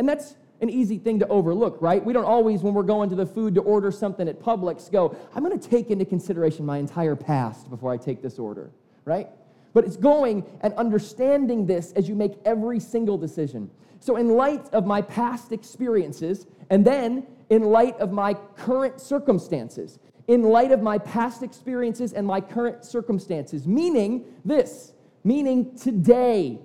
And 0.00 0.08
that's 0.08 0.34
an 0.62 0.70
easy 0.70 0.96
thing 0.96 1.18
to 1.18 1.28
overlook, 1.28 1.76
right? 1.82 2.02
We 2.02 2.14
don't 2.14 2.24
always, 2.24 2.62
when 2.62 2.72
we're 2.72 2.84
going 2.84 3.10
to 3.10 3.14
the 3.14 3.26
food 3.26 3.54
to 3.56 3.60
order 3.60 3.90
something 3.90 4.26
at 4.28 4.40
Publix, 4.40 4.90
go, 4.90 5.14
I'm 5.34 5.44
going 5.44 5.58
to 5.60 5.68
take 5.68 5.90
into 5.90 6.06
consideration 6.06 6.64
my 6.64 6.78
entire 6.78 7.14
past 7.14 7.68
before 7.68 7.92
I 7.92 7.98
take 7.98 8.22
this 8.22 8.38
order, 8.38 8.70
right? 9.04 9.28
But 9.74 9.84
it's 9.84 9.98
going 9.98 10.46
and 10.62 10.72
understanding 10.74 11.66
this 11.66 11.92
as 11.92 12.08
you 12.08 12.14
make 12.14 12.32
every 12.46 12.80
single 12.80 13.18
decision. 13.18 13.70
So, 14.00 14.16
in 14.16 14.30
light 14.30 14.72
of 14.72 14.86
my 14.86 15.02
past 15.02 15.52
experiences, 15.52 16.46
and 16.70 16.82
then 16.82 17.26
in 17.50 17.64
light 17.64 17.98
of 17.98 18.10
my 18.10 18.32
current 18.56 19.02
circumstances, 19.02 19.98
in 20.28 20.44
light 20.44 20.72
of 20.72 20.80
my 20.80 20.96
past 20.96 21.42
experiences 21.42 22.14
and 22.14 22.26
my 22.26 22.40
current 22.40 22.86
circumstances, 22.86 23.66
meaning 23.66 24.24
this, 24.46 24.94
meaning 25.24 25.76
today, 25.76 26.58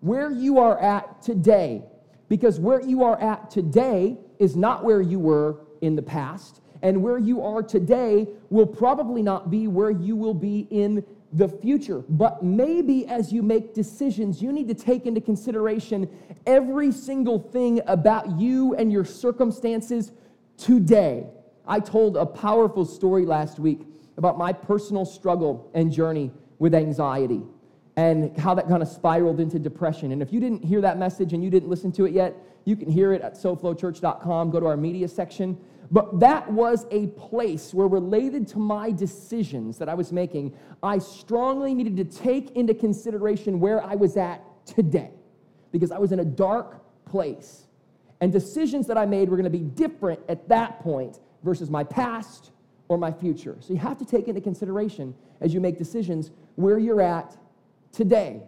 where 0.00 0.30
you 0.30 0.58
are 0.58 0.78
at 0.78 1.22
today, 1.22 1.84
because 2.30 2.60
where 2.60 2.80
you 2.80 3.02
are 3.02 3.20
at 3.20 3.50
today 3.50 4.16
is 4.38 4.56
not 4.56 4.84
where 4.84 5.02
you 5.02 5.18
were 5.18 5.58
in 5.82 5.96
the 5.96 6.02
past, 6.02 6.62
and 6.80 7.02
where 7.02 7.18
you 7.18 7.42
are 7.42 7.62
today 7.62 8.26
will 8.48 8.66
probably 8.66 9.20
not 9.20 9.50
be 9.50 9.66
where 9.66 9.90
you 9.90 10.16
will 10.16 10.32
be 10.32 10.60
in 10.70 11.04
the 11.32 11.48
future. 11.48 12.02
But 12.08 12.42
maybe 12.42 13.06
as 13.06 13.32
you 13.32 13.42
make 13.42 13.74
decisions, 13.74 14.40
you 14.40 14.52
need 14.52 14.68
to 14.68 14.74
take 14.74 15.06
into 15.06 15.20
consideration 15.20 16.08
every 16.46 16.92
single 16.92 17.38
thing 17.38 17.80
about 17.86 18.38
you 18.38 18.74
and 18.76 18.90
your 18.90 19.04
circumstances 19.04 20.12
today. 20.56 21.26
I 21.66 21.80
told 21.80 22.16
a 22.16 22.24
powerful 22.24 22.84
story 22.84 23.26
last 23.26 23.58
week 23.58 23.80
about 24.16 24.38
my 24.38 24.52
personal 24.52 25.04
struggle 25.04 25.70
and 25.74 25.92
journey 25.92 26.30
with 26.58 26.74
anxiety 26.74 27.42
and 28.00 28.34
how 28.38 28.54
that 28.54 28.66
kind 28.66 28.82
of 28.82 28.88
spiraled 28.88 29.40
into 29.40 29.58
depression. 29.58 30.12
And 30.12 30.22
if 30.22 30.32
you 30.32 30.40
didn't 30.40 30.64
hear 30.64 30.80
that 30.80 30.98
message 30.98 31.34
and 31.34 31.44
you 31.44 31.50
didn't 31.50 31.68
listen 31.68 31.92
to 31.92 32.06
it 32.06 32.14
yet, 32.14 32.34
you 32.64 32.74
can 32.74 32.90
hear 32.90 33.12
it 33.12 33.20
at 33.20 33.34
soflowchurch.com. 33.34 34.50
Go 34.50 34.58
to 34.58 34.66
our 34.66 34.76
media 34.76 35.06
section. 35.06 35.58
But 35.90 36.18
that 36.20 36.50
was 36.50 36.86
a 36.90 37.08
place 37.08 37.74
where, 37.74 37.88
related 37.88 38.48
to 38.48 38.58
my 38.58 38.90
decisions 38.90 39.76
that 39.76 39.90
I 39.90 39.94
was 39.94 40.12
making, 40.12 40.54
I 40.82 40.96
strongly 40.96 41.74
needed 41.74 41.96
to 41.98 42.04
take 42.04 42.52
into 42.52 42.72
consideration 42.72 43.60
where 43.60 43.84
I 43.84 43.96
was 43.96 44.16
at 44.16 44.42
today 44.64 45.10
because 45.70 45.92
I 45.92 45.98
was 45.98 46.10
in 46.10 46.20
a 46.20 46.24
dark 46.24 46.80
place. 47.04 47.66
And 48.22 48.32
decisions 48.32 48.86
that 48.86 48.96
I 48.96 49.04
made 49.04 49.28
were 49.28 49.36
going 49.36 49.44
to 49.44 49.50
be 49.50 49.58
different 49.58 50.20
at 50.26 50.48
that 50.48 50.80
point 50.80 51.20
versus 51.42 51.68
my 51.68 51.84
past 51.84 52.52
or 52.88 52.96
my 52.96 53.12
future. 53.12 53.58
So 53.60 53.74
you 53.74 53.78
have 53.80 53.98
to 53.98 54.06
take 54.06 54.26
into 54.26 54.40
consideration 54.40 55.14
as 55.42 55.52
you 55.52 55.60
make 55.60 55.76
decisions 55.76 56.30
where 56.56 56.78
you're 56.78 57.02
at 57.02 57.36
today. 57.92 58.42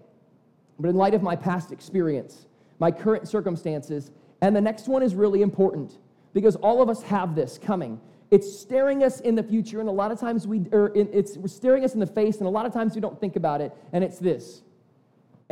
But 0.79 0.89
in 0.89 0.97
light 0.97 1.15
of 1.15 1.23
my 1.23 1.37
past 1.37 1.73
experience, 1.73 2.47
my 2.79 2.91
current 2.91 3.29
circumstances, 3.29 4.11
and 4.41 4.55
the 4.55 4.61
next 4.61 4.89
one 4.89 5.03
is 5.03 5.15
really 5.15 5.43
important 5.43 5.99
because 6.35 6.57
all 6.57 6.83
of 6.83 6.89
us 6.89 7.03
have 7.03 7.35
this 7.35 7.59
coming. 7.59 8.01
It's 8.31 8.51
staring 8.51 9.05
us 9.05 9.21
in 9.21 9.35
the 9.35 9.43
future, 9.43 9.81
and 9.81 9.89
a 9.89 9.93
lot 9.93 10.11
of 10.11 10.19
times 10.19 10.47
we, 10.47 10.61
er, 10.73 10.87
or 10.87 10.93
it's 10.95 11.37
staring 11.53 11.85
us 11.85 11.95
in 11.95 12.01
the 12.01 12.07
face, 12.07 12.39
and 12.39 12.47
a 12.47 12.51
lot 12.51 12.65
of 12.67 12.73
times 12.73 12.95
we 12.95 13.01
don't 13.01 13.21
think 13.21 13.37
about 13.37 13.61
it, 13.61 13.77
and 13.93 14.03
it's 14.03 14.19
this 14.19 14.63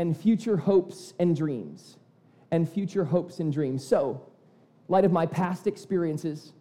and 0.01 0.17
future 0.17 0.57
hopes 0.57 1.13
and 1.19 1.37
dreams. 1.37 1.99
And 2.51 2.67
future 2.67 3.05
hopes 3.05 3.39
and 3.39 3.53
dreams. 3.53 3.85
So, 3.85 4.23
light 4.89 5.05
of 5.05 5.13
my 5.13 5.27
past 5.27 5.67
experiences, 5.67 6.55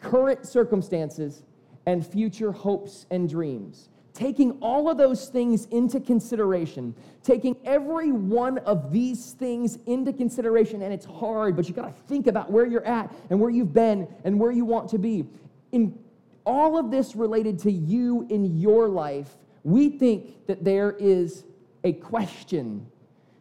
current 0.00 0.46
circumstances, 0.46 1.42
and 1.86 2.04
future 2.04 2.52
hopes 2.52 3.06
and 3.10 3.28
dreams 3.28 3.90
taking 4.14 4.52
all 4.60 4.88
of 4.88 4.96
those 4.96 5.28
things 5.28 5.66
into 5.66 6.00
consideration, 6.00 6.94
taking 7.24 7.56
every 7.64 8.12
one 8.12 8.58
of 8.58 8.92
these 8.92 9.32
things 9.32 9.76
into 9.86 10.12
consideration, 10.12 10.82
and 10.82 10.94
it's 10.94 11.04
hard, 11.04 11.56
but 11.56 11.68
you 11.68 11.74
got 11.74 11.94
to 11.94 12.02
think 12.06 12.28
about 12.28 12.50
where 12.50 12.64
you're 12.64 12.86
at 12.86 13.12
and 13.28 13.40
where 13.40 13.50
you've 13.50 13.74
been 13.74 14.06
and 14.22 14.38
where 14.38 14.52
you 14.52 14.64
want 14.64 14.88
to 14.88 14.98
be. 14.98 15.26
In 15.72 15.98
all 16.46 16.78
of 16.78 16.92
this 16.92 17.16
related 17.16 17.58
to 17.60 17.72
you 17.72 18.24
in 18.30 18.58
your 18.58 18.88
life, 18.88 19.36
we 19.64 19.88
think 19.88 20.46
that 20.46 20.62
there 20.62 20.92
is 20.92 21.44
a 21.82 21.92
question 21.94 22.86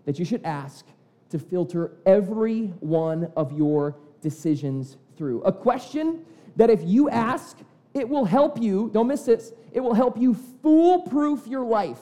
that 0.06 0.18
you 0.18 0.25
should 0.25 0.44
ask 0.44 0.86
to 1.30 1.38
filter 1.38 1.92
every 2.06 2.68
one 2.80 3.32
of 3.36 3.56
your 3.56 3.96
decisions 4.22 4.98
through. 5.18 5.42
A 5.44 5.51
question 5.51 6.25
that 6.56 6.70
if 6.70 6.82
you 6.84 7.10
ask, 7.10 7.58
it 7.93 8.07
will 8.07 8.25
help 8.25 8.62
you, 8.62 8.89
don't 8.93 9.07
miss 9.07 9.23
this, 9.23 9.53
it 9.71 9.79
will 9.79 9.93
help 9.93 10.17
you 10.17 10.33
foolproof 10.62 11.47
your 11.47 11.65
life, 11.65 12.00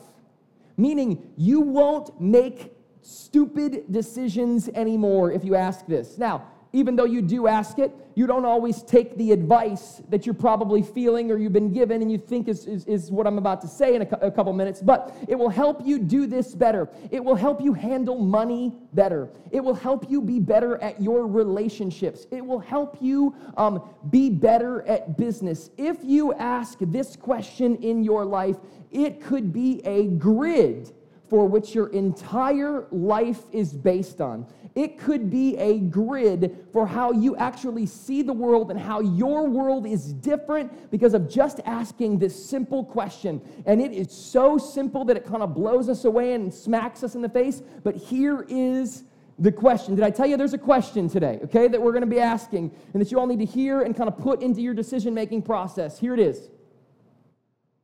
meaning 0.78 1.32
you 1.38 1.62
won't 1.62 2.20
make 2.20 2.74
stupid 3.02 3.92
decisions 3.92 4.70
anymore 4.70 5.32
if 5.32 5.44
you 5.44 5.56
ask 5.56 5.86
this. 5.88 6.18
Now, 6.18 6.48
even 6.74 6.96
though 6.96 7.06
you 7.06 7.22
do 7.22 7.48
ask 7.48 7.80
it, 7.80 7.92
you 8.16 8.28
don't 8.28 8.46
always 8.46 8.82
take 8.84 9.18
the 9.18 9.32
advice 9.32 10.02
that 10.10 10.26
you're 10.26 10.36
probably 10.36 10.82
feeling 10.82 11.32
or 11.32 11.38
you've 11.38 11.54
been 11.54 11.72
given 11.72 12.02
and 12.02 12.12
you 12.12 12.18
think 12.18 12.48
is, 12.48 12.66
is, 12.66 12.86
is 12.86 13.12
what 13.12 13.28
I'm 13.28 13.38
about 13.38 13.62
to 13.62 13.68
say 13.68 13.96
in 13.96 14.02
a, 14.02 14.08
a, 14.22 14.32
couple 14.32 14.52
minutes, 14.54 14.82
but 14.82 15.16
it 15.28 15.36
will 15.36 15.50
help 15.50 15.86
you 15.86 16.00
do 16.00 16.28
this 16.28 16.56
better. 16.56 16.90
It 17.10 17.24
will 17.24 17.36
help 17.36 17.62
you 17.62 17.74
handle 17.74 18.18
money 18.18 18.74
better. 18.94 19.30
It 19.52 19.62
will 19.62 19.76
help 19.76 20.10
you 20.10 20.22
be 20.22 20.40
better 20.40 20.82
at 20.82 21.02
your 21.02 21.28
relationships. 21.28 22.26
It 22.32 22.46
will 22.46 22.60
help 22.60 22.98
you 23.02 23.36
um, 23.58 23.90
be 24.10 24.30
better 24.30 24.82
at 24.84 25.18
business. 25.18 25.70
If 25.78 25.98
you 26.04 26.34
ask 26.34 26.78
this 26.80 27.16
question 27.16 27.76
in 27.78 28.04
your 28.04 28.26
life, 28.26 28.58
it 28.92 29.22
could 29.22 29.54
be 29.54 29.82
a 29.86 30.08
grid 30.08 30.94
for 31.32 31.48
which 31.48 31.74
your 31.74 31.88
entire 31.94 32.88
life 32.92 33.44
is 33.54 33.74
based 33.74 34.20
on. 34.20 34.46
It 34.76 35.00
could 35.00 35.30
be 35.30 35.56
a 35.56 35.80
grid 35.80 36.68
for 36.74 36.86
how 36.86 37.14
you 37.14 37.38
actually 37.38 37.86
see 37.86 38.22
the 38.22 38.34
world 38.34 38.70
and 38.70 38.78
how 38.78 39.00
your 39.00 39.48
world 39.48 39.88
is 39.88 40.12
different 40.12 40.92
because 40.92 41.14
of 41.14 41.30
just 41.30 41.62
asking 41.64 42.20
this 42.20 42.36
simple 42.36 42.84
question. 42.84 43.42
And 43.66 43.80
it 43.80 43.94
is 43.94 44.12
so 44.12 44.58
simple 44.58 45.06
that 45.06 45.16
it 45.16 45.26
kind 45.26 45.42
of 45.42 45.56
blows 45.56 45.88
us 45.88 46.04
away 46.04 46.34
and 46.34 46.54
smacks 46.54 47.02
us 47.02 47.16
in 47.16 47.22
the 47.22 47.30
face. 47.30 47.64
But 47.82 47.96
here 47.96 48.46
is 48.50 49.06
the 49.40 49.54
question. 49.54 49.96
Did 49.96 50.04
I 50.04 50.10
tell 50.10 50.26
you 50.26 50.36
there's 50.36 50.54
a 50.54 50.58
question 50.58 51.08
today, 51.08 51.40
okay, 51.46 51.70
that 51.70 51.82
we're 51.82 51.94
going 51.94 52.02
to 52.04 52.08
be 52.08 52.20
asking 52.20 52.76
and 52.92 53.02
that 53.02 53.10
you 53.10 53.18
all 53.18 53.28
need 53.28 53.40
to 53.40 53.46
hear 53.46 53.84
and 53.84 53.96
kind 53.96 54.10
of 54.10 54.18
put 54.18 54.42
into 54.42 54.60
your 54.60 54.74
decision 54.74 55.14
making 55.14 55.44
process? 55.44 55.98
Here 55.98 56.14
it 56.14 56.20
is 56.20 56.50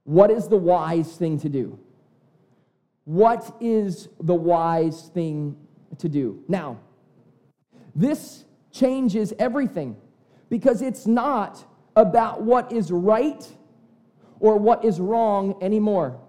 What 0.03 0.31
is 0.31 0.49
the 0.49 0.57
wise 0.57 1.15
thing 1.15 1.39
to 1.39 1.47
do? 1.47 1.79
What 3.07 3.55
is 3.61 4.09
the 4.19 4.35
wise 4.35 5.09
thing 5.13 5.55
to 5.99 6.09
do? 6.09 6.43
Now, 6.49 6.81
this 7.95 8.43
changes 8.73 9.33
everything 9.39 9.95
because 10.49 10.81
it's 10.81 11.07
not 11.07 11.65
about 11.95 12.41
what 12.41 12.73
is 12.73 12.91
right 12.91 13.49
or 14.41 14.57
what 14.57 14.83
is 14.83 14.99
wrong 14.99 15.55
anymore. 15.61 16.19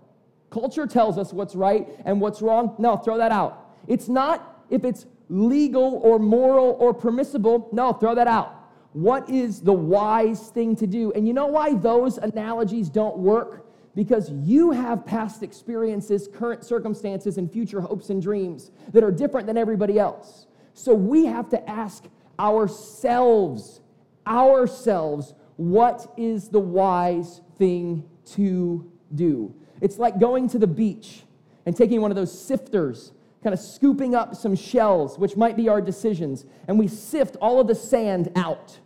Culture 0.50 0.86
tells 0.86 1.18
us 1.18 1.32
what's 1.32 1.56
right 1.56 1.88
and 2.04 2.20
what's 2.20 2.40
wrong. 2.40 2.76
No, 2.78 2.96
throw 2.96 3.18
that 3.18 3.32
out. 3.32 3.74
It's 3.88 4.08
not 4.08 4.62
if 4.70 4.84
it's 4.84 5.04
legal 5.28 6.00
or 6.04 6.20
moral 6.20 6.76
or 6.78 6.94
permissible. 6.94 7.70
No, 7.72 7.92
throw 7.92 8.14
that 8.14 8.28
out. 8.28 8.54
What 8.92 9.28
is 9.28 9.62
the 9.62 9.72
wise 9.72 10.50
thing 10.50 10.76
to 10.76 10.86
do? 10.86 11.10
And 11.10 11.26
you 11.26 11.34
know 11.34 11.46
why 11.46 11.74
those 11.74 12.18
analogies 12.18 12.88
don't 12.88 13.18
work? 13.18 13.67
Because 13.98 14.30
you 14.30 14.70
have 14.70 15.04
past 15.04 15.42
experiences, 15.42 16.28
current 16.32 16.62
circumstances, 16.62 17.36
and 17.36 17.52
future 17.52 17.80
hopes 17.80 18.10
and 18.10 18.22
dreams 18.22 18.70
that 18.92 19.02
are 19.02 19.10
different 19.10 19.44
than 19.44 19.58
everybody 19.58 19.98
else. 19.98 20.46
So 20.72 20.94
we 20.94 21.26
have 21.26 21.48
to 21.48 21.68
ask 21.68 22.04
ourselves, 22.38 23.80
ourselves, 24.24 25.34
what 25.56 26.14
is 26.16 26.48
the 26.48 26.60
wise 26.60 27.40
thing 27.56 28.08
to 28.36 28.88
do? 29.16 29.52
It's 29.80 29.98
like 29.98 30.20
going 30.20 30.48
to 30.50 30.60
the 30.60 30.68
beach 30.68 31.24
and 31.66 31.76
taking 31.76 32.00
one 32.00 32.12
of 32.12 32.16
those 32.16 32.30
sifters, 32.30 33.10
kind 33.42 33.52
of 33.52 33.58
scooping 33.58 34.14
up 34.14 34.36
some 34.36 34.54
shells, 34.54 35.18
which 35.18 35.36
might 35.36 35.56
be 35.56 35.68
our 35.68 35.80
decisions, 35.80 36.46
and 36.68 36.78
we 36.78 36.86
sift 36.86 37.34
all 37.40 37.58
of 37.58 37.66
the 37.66 37.74
sand 37.74 38.30
out. 38.36 38.78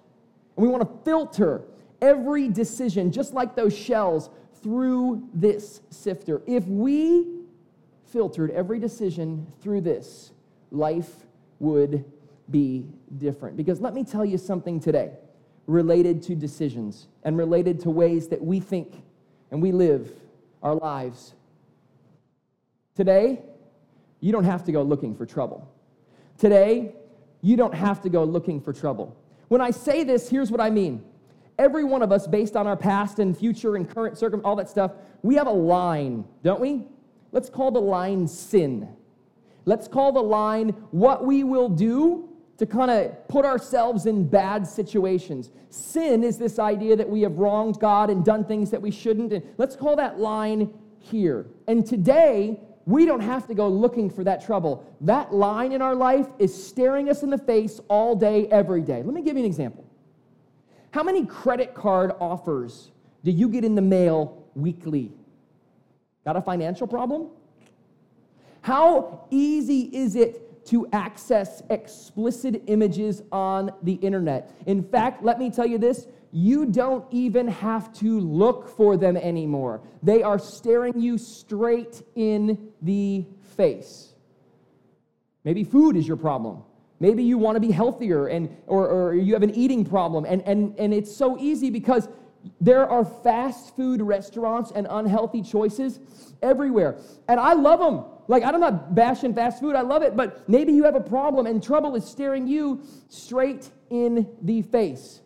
And 0.57 0.64
we 0.64 0.69
want 0.69 0.81
to 0.81 1.04
filter 1.04 1.64
every 2.00 2.49
decision, 2.49 3.12
just 3.12 3.35
like 3.35 3.54
those 3.54 3.76
shells, 3.76 4.31
through 4.62 5.28
this 5.35 5.81
sifter. 5.90 6.42
If 6.47 6.66
we 6.66 7.26
filtered 8.07 8.50
every 8.50 8.78
decision 8.78 9.47
through 9.61 9.81
this, 9.81 10.33
life 10.71 11.26
would 11.59 12.04
be 12.50 12.87
different. 13.19 13.57
Because 13.57 13.81
let 13.81 13.95
me 13.95 14.04
tell 14.04 14.25
you 14.25 14.38
something 14.38 14.81
today 14.81 15.12
related 15.66 16.23
to 16.25 16.35
decisions 16.35 17.07
and 17.25 17.37
related 17.38 17.81
to 17.81 17.90
ways 17.90 18.28
that 18.28 18.42
we 18.42 18.61
think 18.61 19.02
and 19.50 19.62
we 19.62 19.73
live 19.73 20.11
our 20.62 20.75
lives. 20.75 21.35
Today, 22.95 23.40
you 24.21 24.33
don't 24.33 24.45
have 24.45 24.64
to 24.64 24.73
go 24.73 24.83
looking 24.83 25.14
for 25.14 25.25
trouble. 25.25 25.69
Today, 26.38 26.94
you 27.40 27.57
don't 27.57 27.75
have 27.75 28.03
to 28.03 28.09
go 28.09 28.25
looking 28.25 28.61
for 28.61 28.72
trouble. 28.72 29.16
When 29.48 29.61
I 29.61 29.70
say 29.70 30.05
this, 30.05 30.29
here's 30.29 30.51
what 30.51 30.61
I 30.61 30.70
mean 30.70 31.05
every 31.59 31.85
one 31.85 32.03
of 32.03 32.12
us, 32.12 32.27
based 32.27 32.57
on 32.57 32.67
our 32.67 32.77
past 32.77 33.19
and 33.19 33.37
future 33.37 33.77
and 33.77 33.88
current 33.88 34.19
circum, 34.19 34.41
all 34.45 34.57
that 34.57 34.69
stuff, 34.69 34.93
we 35.23 35.35
have 35.37 35.47
a 35.47 35.53
line, 35.53 36.25
don't 36.43 36.61
we? 36.61 36.87
Let's 37.33 37.49
call 37.49 37.71
the 37.71 37.81
line 37.81 38.27
sin. 38.29 38.88
Let's 39.65 39.88
call 39.88 40.12
the 40.12 40.23
line 40.23 40.71
what 40.91 41.25
we 41.25 41.45
will 41.45 41.69
do 41.69 42.29
to 42.59 42.67
kind 42.67 42.91
of 42.91 43.29
put 43.29 43.45
ourselves 43.45 44.07
in 44.07 44.29
bad 44.29 44.67
situations. 44.67 45.51
Sin 45.71 46.23
is 46.23 46.37
this 46.38 46.59
idea 46.59 46.97
that 46.97 47.09
we 47.09 47.23
have 47.23 47.38
wronged 47.38 47.81
God 47.81 48.11
and 48.11 48.25
done 48.25 48.45
things 48.45 48.71
that 48.71 48.83
we 48.83 48.91
shouldn't. 48.91 49.33
And 49.33 49.43
let's 49.59 49.75
call 49.75 49.97
that 49.97 50.19
line 50.19 50.73
here. 50.99 51.47
And 51.67 51.87
today, 51.87 52.61
we 52.85 53.07
don't 53.07 53.21
have 53.21 53.47
to 53.47 53.55
go 53.55 53.69
looking 53.69 54.11
for 54.11 54.25
that 54.25 54.45
trouble. 54.45 54.85
That 55.01 55.33
line 55.33 55.73
in 55.73 55.81
our 55.81 55.95
life 55.95 56.27
is 56.38 56.53
staring 56.67 57.09
us 57.09 57.23
in 57.23 57.31
the 57.31 57.38
face 57.38 57.81
all 57.88 58.15
day, 58.15 58.49
every 58.49 58.83
day. 58.83 59.03
Let 59.03 59.15
me 59.15 59.23
give 59.23 59.37
you 59.37 59.45
an 59.45 59.47
example. 59.47 59.85
How 60.92 61.02
many 61.02 61.24
credit 61.24 61.74
card 61.74 62.12
offers 62.20 62.90
do 63.24 63.31
you 63.31 63.48
get 63.48 63.64
in 63.64 63.74
the 63.74 63.83
mail 63.83 64.44
weekly? 64.55 65.11
Got 66.24 66.37
a 66.37 66.42
financial 66.42 66.87
problem? 66.87 67.28
How 68.61 69.26
easy 69.31 69.90
is 69.92 70.14
it 70.16 70.64
to 70.66 70.87
access 70.92 71.62
explicit 71.70 72.62
images 72.66 73.22
on 73.33 73.72
the 73.83 73.94
internet? 73.94 74.55
In 74.66 74.83
fact, 74.83 75.24
let 75.24 75.38
me 75.38 75.50
tell 75.50 75.66
you 75.66 75.78
this 75.78 76.07
you 76.31 76.66
don't 76.66 77.05
even 77.11 77.48
have 77.48 77.92
to 77.94 78.20
look 78.20 78.68
for 78.68 78.96
them 78.98 79.16
anymore. 79.16 79.81
They 80.02 80.22
are 80.22 80.38
staring 80.38 81.00
you 81.00 81.16
straight 81.16 82.02
in 82.14 82.70
the 82.83 83.26
face. 83.57 84.12
Maybe 85.44 85.64
food 85.64 85.96
is 85.96 86.07
your 86.07 86.16
problem. 86.18 86.62
Maybe 87.03 87.25
you 87.25 87.37
want 87.37 87.57
to 87.57 87.61
be 87.61 87.73
healthier 87.73 88.29
and, 88.29 88.57
or, 88.69 88.88
or 88.88 89.15
you 89.17 89.33
have 89.33 89.43
an 89.43 89.53
eating 89.57 89.85
problem. 89.85 90.25
And, 90.25 90.41
and, 90.43 90.79
and 90.79 90.95
it's 90.95 91.12
so 91.12 91.37
easy 91.37 91.69
because 91.69 92.09
there 92.61 92.88
are 92.88 93.05
fast 93.05 93.75
food 93.75 94.01
restaurants 94.01 94.71
and 94.71 94.87
unhealthy 94.88 95.43
choices 95.43 95.99
everywhere. 96.43 97.01
And 97.27 97.41
I 97.41 97.55
love 97.55 97.81
them. 97.81 98.05
Like, 98.29 98.45
I'm 98.45 98.61
not 98.61 98.95
bashing 98.95 99.35
fast 99.35 99.59
food, 99.59 99.75
I 99.75 99.81
love 99.81 100.03
it, 100.03 100.17
but 100.17 100.49
maybe 100.49 100.73
you 100.73 100.85
have 100.85 100.95
a 100.95 101.01
problem 101.01 101.47
and 101.47 101.61
trouble 101.61 101.97
is 101.97 102.05
staring 102.05 102.47
you 102.47 102.81
straight 103.09 103.69
in 103.91 104.29
the 104.41 104.62
face. 104.62 105.23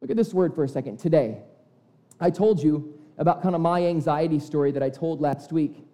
Look 0.00 0.12
at 0.12 0.16
this 0.16 0.32
word 0.32 0.54
for 0.54 0.62
a 0.62 0.68
second. 0.68 1.00
Today, 1.00 1.38
I 2.20 2.30
told 2.30 2.62
you 2.62 2.96
about 3.18 3.42
kind 3.42 3.56
of 3.56 3.60
my 3.60 3.84
anxiety 3.86 4.38
story 4.38 4.70
that 4.70 4.84
I 4.84 4.88
told 4.88 5.20
last 5.20 5.50
week. 5.50 5.84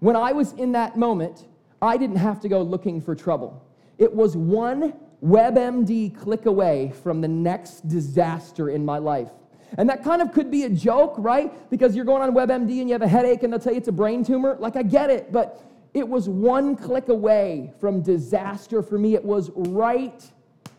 When 0.00 0.16
I 0.16 0.32
was 0.32 0.54
in 0.54 0.72
that 0.72 0.96
moment, 0.96 1.46
I 1.80 1.96
didn't 1.96 2.16
have 2.16 2.40
to 2.40 2.48
go 2.48 2.62
looking 2.62 3.00
for 3.00 3.14
trouble. 3.14 3.64
It 3.98 4.14
was 4.14 4.36
one 4.36 4.94
WebMD 5.22 6.16
click 6.16 6.46
away 6.46 6.92
from 7.02 7.20
the 7.20 7.28
next 7.28 7.88
disaster 7.88 8.70
in 8.70 8.84
my 8.84 8.98
life. 8.98 9.30
And 9.76 9.88
that 9.90 10.02
kind 10.02 10.22
of 10.22 10.32
could 10.32 10.50
be 10.50 10.64
a 10.64 10.70
joke, 10.70 11.14
right? 11.18 11.68
Because 11.70 11.94
you're 11.94 12.04
going 12.04 12.22
on 12.22 12.34
WebMD 12.34 12.80
and 12.80 12.88
you 12.88 12.92
have 12.92 13.02
a 13.02 13.08
headache 13.08 13.42
and 13.42 13.52
they'll 13.52 13.60
tell 13.60 13.72
you 13.72 13.78
it's 13.78 13.88
a 13.88 13.92
brain 13.92 14.24
tumor. 14.24 14.56
Like, 14.58 14.76
I 14.76 14.82
get 14.82 15.10
it, 15.10 15.30
but 15.30 15.62
it 15.92 16.08
was 16.08 16.28
one 16.28 16.76
click 16.76 17.08
away 17.08 17.72
from 17.80 18.00
disaster 18.00 18.82
for 18.82 18.98
me. 18.98 19.14
It 19.14 19.24
was 19.24 19.50
right 19.54 20.24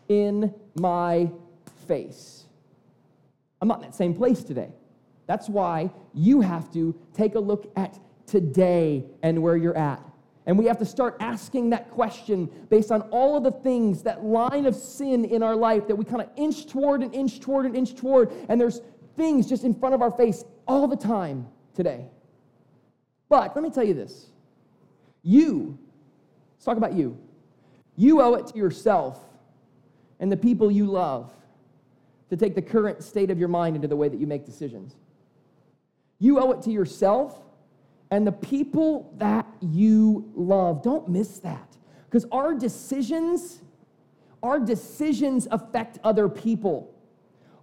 in 0.08 0.52
my 0.74 1.30
face. 1.86 2.46
I'm 3.60 3.68
not 3.68 3.78
in 3.78 3.82
that 3.82 3.94
same 3.94 4.14
place 4.14 4.42
today. 4.42 4.70
That's 5.26 5.48
why 5.48 5.90
you 6.12 6.40
have 6.40 6.72
to 6.72 6.98
take 7.14 7.36
a 7.36 7.40
look 7.40 7.70
at 7.76 7.98
today 8.26 9.04
and 9.22 9.40
where 9.42 9.56
you're 9.56 9.76
at. 9.76 10.02
And 10.50 10.58
we 10.58 10.64
have 10.64 10.78
to 10.78 10.84
start 10.84 11.16
asking 11.20 11.70
that 11.70 11.92
question 11.92 12.50
based 12.70 12.90
on 12.90 13.02
all 13.12 13.36
of 13.36 13.44
the 13.44 13.52
things, 13.52 14.02
that 14.02 14.24
line 14.24 14.66
of 14.66 14.74
sin 14.74 15.24
in 15.24 15.44
our 15.44 15.54
life 15.54 15.86
that 15.86 15.94
we 15.94 16.04
kind 16.04 16.20
of 16.20 16.28
inch 16.34 16.66
toward 16.66 17.04
and 17.04 17.14
inch 17.14 17.38
toward 17.38 17.66
and 17.66 17.76
inch 17.76 17.94
toward. 17.94 18.32
And 18.48 18.60
there's 18.60 18.80
things 19.16 19.48
just 19.48 19.62
in 19.62 19.72
front 19.72 19.94
of 19.94 20.02
our 20.02 20.10
face 20.10 20.44
all 20.66 20.88
the 20.88 20.96
time 20.96 21.46
today. 21.72 22.04
But 23.28 23.54
let 23.54 23.62
me 23.62 23.70
tell 23.70 23.84
you 23.84 23.94
this 23.94 24.26
you, 25.22 25.78
let's 26.56 26.64
talk 26.64 26.76
about 26.76 26.94
you. 26.94 27.16
You 27.94 28.20
owe 28.20 28.34
it 28.34 28.48
to 28.48 28.58
yourself 28.58 29.20
and 30.18 30.32
the 30.32 30.36
people 30.36 30.68
you 30.68 30.86
love 30.86 31.30
to 32.28 32.36
take 32.36 32.56
the 32.56 32.62
current 32.62 33.04
state 33.04 33.30
of 33.30 33.38
your 33.38 33.46
mind 33.46 33.76
into 33.76 33.86
the 33.86 33.94
way 33.94 34.08
that 34.08 34.18
you 34.18 34.26
make 34.26 34.46
decisions. 34.46 34.96
You 36.18 36.40
owe 36.40 36.50
it 36.50 36.62
to 36.62 36.72
yourself 36.72 37.40
and 38.10 38.26
the 38.26 38.32
people 38.32 39.12
that 39.18 39.46
you 39.60 40.30
love. 40.34 40.82
Don't 40.82 41.08
miss 41.08 41.38
that. 41.38 41.76
Because 42.06 42.26
our 42.32 42.54
decisions, 42.54 43.60
our 44.42 44.58
decisions 44.58 45.46
affect 45.50 45.98
other 46.02 46.28
people. 46.28 46.92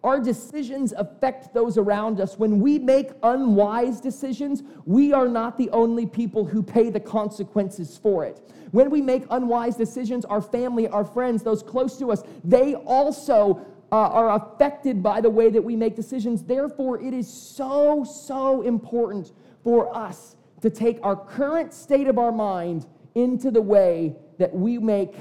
Our 0.03 0.21
decisions 0.21 0.93
affect 0.93 1.53
those 1.53 1.77
around 1.77 2.21
us. 2.21 2.37
When 2.37 2.61
we 2.61 2.79
make 2.79 3.09
unwise 3.23 3.99
decisions, 3.99 4.63
we 4.85 5.11
are 5.11 5.27
not 5.27 5.57
the 5.57 5.69
only 5.71 6.05
people 6.05 6.45
who 6.45 6.63
pay 6.63 6.89
the 6.89 6.99
consequences 6.99 7.97
for 7.97 8.23
it. 8.23 8.39
When 8.71 8.89
we 8.89 9.01
make 9.01 9.25
unwise 9.31 9.75
decisions, 9.75 10.23
our 10.23 10.41
family, 10.41 10.87
our 10.87 11.03
friends, 11.03 11.43
those 11.43 11.61
close 11.61 11.97
to 11.97 12.11
us, 12.11 12.23
they 12.45 12.75
also 12.75 13.65
uh, 13.91 13.95
are 13.95 14.35
affected 14.35 15.03
by 15.03 15.19
the 15.19 15.29
way 15.29 15.49
that 15.49 15.61
we 15.61 15.75
make 15.75 15.95
decisions. 15.95 16.43
Therefore, 16.43 17.01
it 17.01 17.13
is 17.13 17.27
so, 17.27 18.05
so 18.05 18.61
important 18.61 19.33
for 19.61 19.93
us 19.95 20.36
to 20.61 20.69
take 20.69 20.99
our 21.03 21.15
current 21.15 21.73
state 21.73 22.07
of 22.07 22.17
our 22.17 22.31
mind 22.31 22.85
into 23.15 23.51
the 23.51 23.61
way 23.61 24.15
that 24.37 24.53
we 24.53 24.77
make 24.77 25.13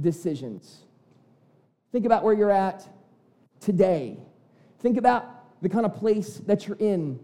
decisions. 0.00 0.84
Think 1.92 2.04
about 2.04 2.24
where 2.24 2.34
you're 2.34 2.50
at 2.50 2.88
today. 3.60 4.18
Think 4.80 4.96
about 4.96 5.62
the 5.62 5.68
kind 5.68 5.86
of 5.86 5.94
place 5.94 6.38
that 6.46 6.66
you're 6.66 6.76
in 6.78 7.18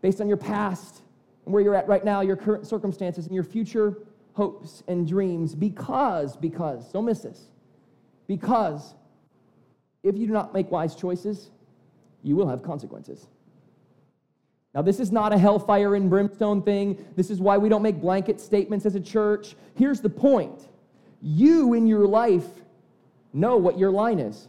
based 0.00 0.20
on 0.20 0.28
your 0.28 0.36
past 0.36 1.02
and 1.44 1.52
where 1.52 1.62
you're 1.62 1.74
at 1.74 1.86
right 1.88 2.04
now, 2.04 2.20
your 2.20 2.36
current 2.36 2.66
circumstances, 2.66 3.26
and 3.26 3.34
your 3.34 3.44
future 3.44 3.98
hopes 4.32 4.82
and 4.88 5.06
dreams. 5.06 5.54
Because, 5.54 6.36
because, 6.36 6.90
don't 6.92 7.04
miss 7.04 7.20
this, 7.20 7.50
because 8.26 8.94
if 10.02 10.16
you 10.16 10.26
do 10.26 10.32
not 10.32 10.54
make 10.54 10.70
wise 10.70 10.94
choices, 10.94 11.50
you 12.22 12.36
will 12.36 12.48
have 12.48 12.62
consequences. 12.62 13.26
Now, 14.76 14.82
this 14.82 15.00
is 15.00 15.10
not 15.10 15.32
a 15.32 15.38
hellfire 15.38 15.94
and 15.94 16.10
brimstone 16.10 16.60
thing. 16.60 17.02
This 17.16 17.30
is 17.30 17.40
why 17.40 17.56
we 17.56 17.70
don't 17.70 17.80
make 17.80 17.98
blanket 17.98 18.38
statements 18.38 18.84
as 18.84 18.94
a 18.94 19.00
church. 19.00 19.56
Here's 19.74 20.02
the 20.02 20.10
point 20.10 20.68
you 21.22 21.72
in 21.72 21.86
your 21.86 22.06
life 22.06 22.44
know 23.32 23.56
what 23.56 23.78
your 23.78 23.90
line 23.90 24.18
is. 24.18 24.48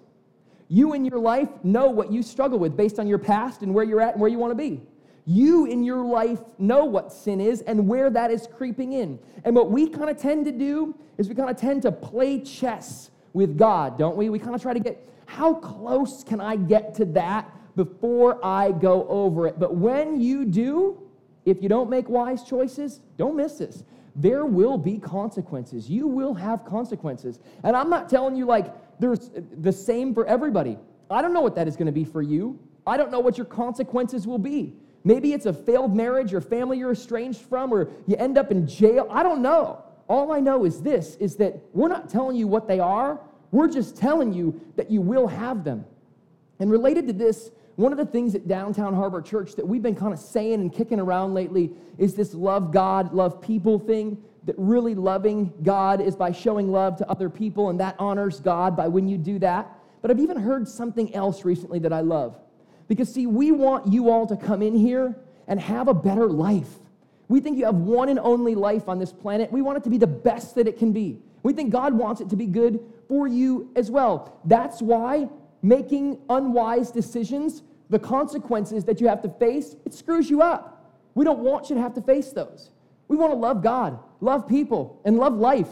You 0.68 0.94
in 0.94 1.06
your 1.06 1.18
life 1.18 1.48
know 1.64 1.88
what 1.88 2.12
you 2.12 2.22
struggle 2.22 2.60
with 2.60 2.76
based 2.76 3.00
on 3.00 3.08
your 3.08 3.20
past 3.20 3.62
and 3.62 3.74
where 3.74 3.86
you're 3.86 4.02
at 4.02 4.14
and 4.16 4.22
where 4.22 4.30
you 4.30 4.38
want 4.38 4.52
to 4.52 4.56
be. 4.56 4.82
You 5.26 5.66
in 5.66 5.82
your 5.82 6.04
life 6.04 6.42
know 6.60 6.84
what 6.84 7.14
sin 7.14 7.40
is 7.40 7.62
and 7.62 7.88
where 7.88 8.10
that 8.10 8.30
is 8.30 8.50
creeping 8.54 8.92
in. 8.92 9.20
And 9.46 9.56
what 9.56 9.72
we 9.72 9.88
kind 9.88 10.10
of 10.10 10.18
tend 10.18 10.44
to 10.44 10.52
do 10.52 10.94
is 11.18 11.30
we 11.30 11.36
kind 11.36 11.50
of 11.50 11.56
tend 11.56 11.84
to 11.84 11.92
play 11.92 12.42
chess 12.42 13.12
with 13.32 13.58
God, 13.58 13.98
don't 13.98 14.18
we? 14.18 14.30
We 14.30 14.40
kind 14.40 14.56
of 14.56 14.62
try 14.62 14.74
to 14.74 14.80
get 14.82 15.08
how 15.26 15.54
close 15.54 16.22
can 16.22 16.42
I 16.42 16.58
get 16.58 16.96
to 16.96 17.06
that 17.06 17.50
before 17.78 18.44
I 18.44 18.74
go 18.74 19.08
over 19.08 19.48
it? 19.48 19.58
But 19.58 19.76
when 19.76 20.20
you 20.20 20.44
do, 20.44 21.02
if 21.46 21.64
you 21.64 21.70
don't 21.70 21.90
make 21.90 22.10
wise 22.10 22.44
choices, 22.44 23.00
don't 23.16 23.38
miss 23.38 23.60
this. 23.60 23.86
There 24.16 24.46
will 24.46 24.78
be 24.78 24.98
consequences. 24.98 25.90
You 25.90 26.08
will 26.08 26.34
have 26.34 26.66
consequences. 26.66 27.40
And 27.64 27.78
I'm 27.78 27.90
not 27.90 28.10
telling 28.10 28.36
you 28.36 28.46
like 28.46 28.74
there's 29.00 29.30
the 29.62 29.72
same 29.72 30.14
for 30.14 30.26
everybody. 30.26 30.78
I 31.10 31.22
don't 31.22 31.34
know 31.34 31.42
what 31.42 31.56
that 31.56 31.68
is 31.68 31.78
going 31.78 31.86
to 31.86 31.92
be 31.92 32.04
for 32.04 32.22
you. 32.22 32.60
I 32.86 32.98
don't 32.98 33.12
know 33.12 33.20
what 33.20 33.38
your 33.38 33.46
consequences 33.46 34.28
will 34.28 34.40
be. 34.40 34.74
Maybe 35.04 35.34
it's 35.34 35.46
a 35.46 35.54
failed 35.54 35.96
marriage 35.96 36.34
or 36.34 36.42
family 36.42 36.80
you're 36.80 36.92
estranged 36.92 37.42
from 37.42 37.72
or 37.72 37.90
you 38.08 38.18
end 38.18 38.38
up 38.38 38.52
in 38.52 38.68
jail. 38.68 39.08
I 39.10 39.24
don't 39.24 39.42
know. 39.42 39.84
All 40.10 40.32
I 40.32 40.40
know 40.40 40.66
is 40.66 40.82
this 40.82 41.16
is 41.18 41.36
that 41.38 41.60
we're 41.74 41.88
not 41.88 42.10
telling 42.10 42.36
you 42.36 42.48
what 42.48 42.68
they 42.68 42.80
are. 42.80 43.20
We're 43.52 43.70
just 43.70 43.96
telling 43.96 44.34
you 44.34 44.60
that 44.76 44.90
you 44.90 45.00
will 45.00 45.28
have 45.28 45.64
them. 45.64 45.86
And 46.60 46.72
related 46.72 47.08
to 47.08 47.14
this, 47.14 47.52
one 47.78 47.92
of 47.92 48.00
the 48.00 48.06
things 48.08 48.34
at 48.34 48.48
Downtown 48.48 48.96
Harbor 48.96 49.22
Church 49.22 49.56
that 49.56 49.66
we've 49.66 49.84
been 49.84 49.96
kind 49.96 50.12
of 50.12 50.20
saying 50.20 50.56
and 50.56 50.74
kicking 50.74 51.00
around 51.00 51.36
lately 51.36 51.72
is 52.00 52.16
this 52.16 52.34
love 52.34 52.72
God, 52.72 53.14
love 53.14 53.40
people 53.40 53.78
thing 53.78 54.18
that 54.46 54.56
really 54.58 54.96
loving 54.96 55.54
God 55.62 56.02
is 56.02 56.16
by 56.16 56.32
showing 56.32 56.72
love 56.72 56.98
to 56.98 57.08
other 57.08 57.30
people, 57.30 57.70
and 57.70 57.80
that 57.80 57.96
honors 58.00 58.40
God 58.40 58.76
by 58.76 58.88
when 58.88 59.08
you 59.08 59.16
do 59.16 59.38
that. 59.40 59.70
But 60.02 60.10
I've 60.10 60.20
even 60.20 60.38
heard 60.38 60.68
something 60.68 61.14
else 61.14 61.46
recently 61.46 61.78
that 61.80 61.94
I 61.94 62.02
love. 62.02 62.40
Because, 62.88 63.14
see, 63.14 63.28
we 63.28 63.52
want 63.52 63.92
you 63.94 64.10
all 64.10 64.26
to 64.26 64.36
come 64.36 64.64
in 64.64 64.74
here 64.74 65.16
and 65.48 65.60
have 65.60 65.88
a 65.88 65.94
better 65.94 66.28
life. 66.28 66.80
We 67.28 67.42
think 67.42 67.60
you 67.60 67.66
have 67.66 67.76
one 67.76 68.10
and 68.10 68.18
only 68.18 68.56
life 68.56 68.90
on 68.90 68.98
this 68.98 69.14
planet. 69.14 69.52
We 69.52 69.62
want 69.62 69.78
it 69.78 69.84
to 69.84 69.92
be 69.92 70.00
the 70.00 70.08
best 70.08 70.56
that 70.56 70.68
it 70.68 70.80
can 70.80 70.94
be. 70.94 71.20
We 71.44 71.54
think 71.54 71.72
God 71.72 71.94
wants 71.94 72.22
it 72.22 72.30
to 72.32 72.36
be 72.36 72.48
good 72.48 72.80
for 73.08 73.28
you 73.28 73.70
as 73.76 73.92
well. 73.92 74.40
That's 74.46 74.82
why 74.82 75.30
making 75.62 76.20
unwise 76.30 76.92
decisions, 76.92 77.64
the 77.90 78.00
consequences 78.00 78.84
that 78.86 79.02
you 79.02 79.08
have 79.08 79.22
to 79.22 79.30
face, 79.30 79.76
it 79.86 79.94
screws 79.94 80.30
you 80.30 80.42
up. 80.42 80.94
We 81.16 81.26
don't 81.26 81.40
want 81.40 81.70
you 81.70 81.76
to 81.76 81.82
have 81.82 81.94
to 81.96 82.02
face 82.02 82.32
those. 82.32 82.72
We 83.08 83.16
want 83.16 83.32
to 83.32 83.38
love 83.38 83.64
God, 83.64 84.00
love 84.22 84.48
people, 84.48 85.02
and 85.06 85.18
love 85.18 85.34
life. 85.34 85.72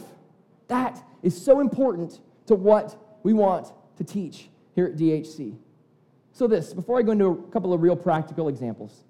That 0.67 1.03
is 1.21 1.39
so 1.39 1.59
important 1.59 2.19
to 2.47 2.55
what 2.55 2.95
we 3.23 3.33
want 3.33 3.71
to 3.97 4.03
teach 4.03 4.49
here 4.73 4.87
at 4.87 4.95
DHC. 4.95 5.55
So, 6.31 6.47
this, 6.47 6.73
before 6.73 6.99
I 6.99 7.01
go 7.01 7.11
into 7.11 7.27
a 7.27 7.51
couple 7.51 7.73
of 7.73 7.81
real 7.81 7.95
practical 7.95 8.47
examples, 8.47 9.03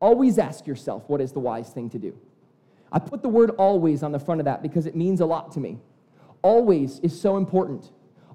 always 0.00 0.38
ask 0.38 0.66
yourself 0.66 1.04
what 1.06 1.20
is 1.20 1.32
the 1.32 1.40
wise 1.40 1.70
thing 1.70 1.88
to 1.90 1.98
do. 1.98 2.18
I 2.90 2.98
put 2.98 3.22
the 3.22 3.28
word 3.28 3.50
always 3.50 4.02
on 4.02 4.12
the 4.12 4.18
front 4.18 4.40
of 4.40 4.44
that 4.44 4.62
because 4.62 4.86
it 4.86 4.94
means 4.94 5.20
a 5.20 5.26
lot 5.26 5.52
to 5.52 5.60
me. 5.60 5.78
Always 6.42 6.98
is 7.00 7.18
so 7.18 7.36
important. 7.36 7.90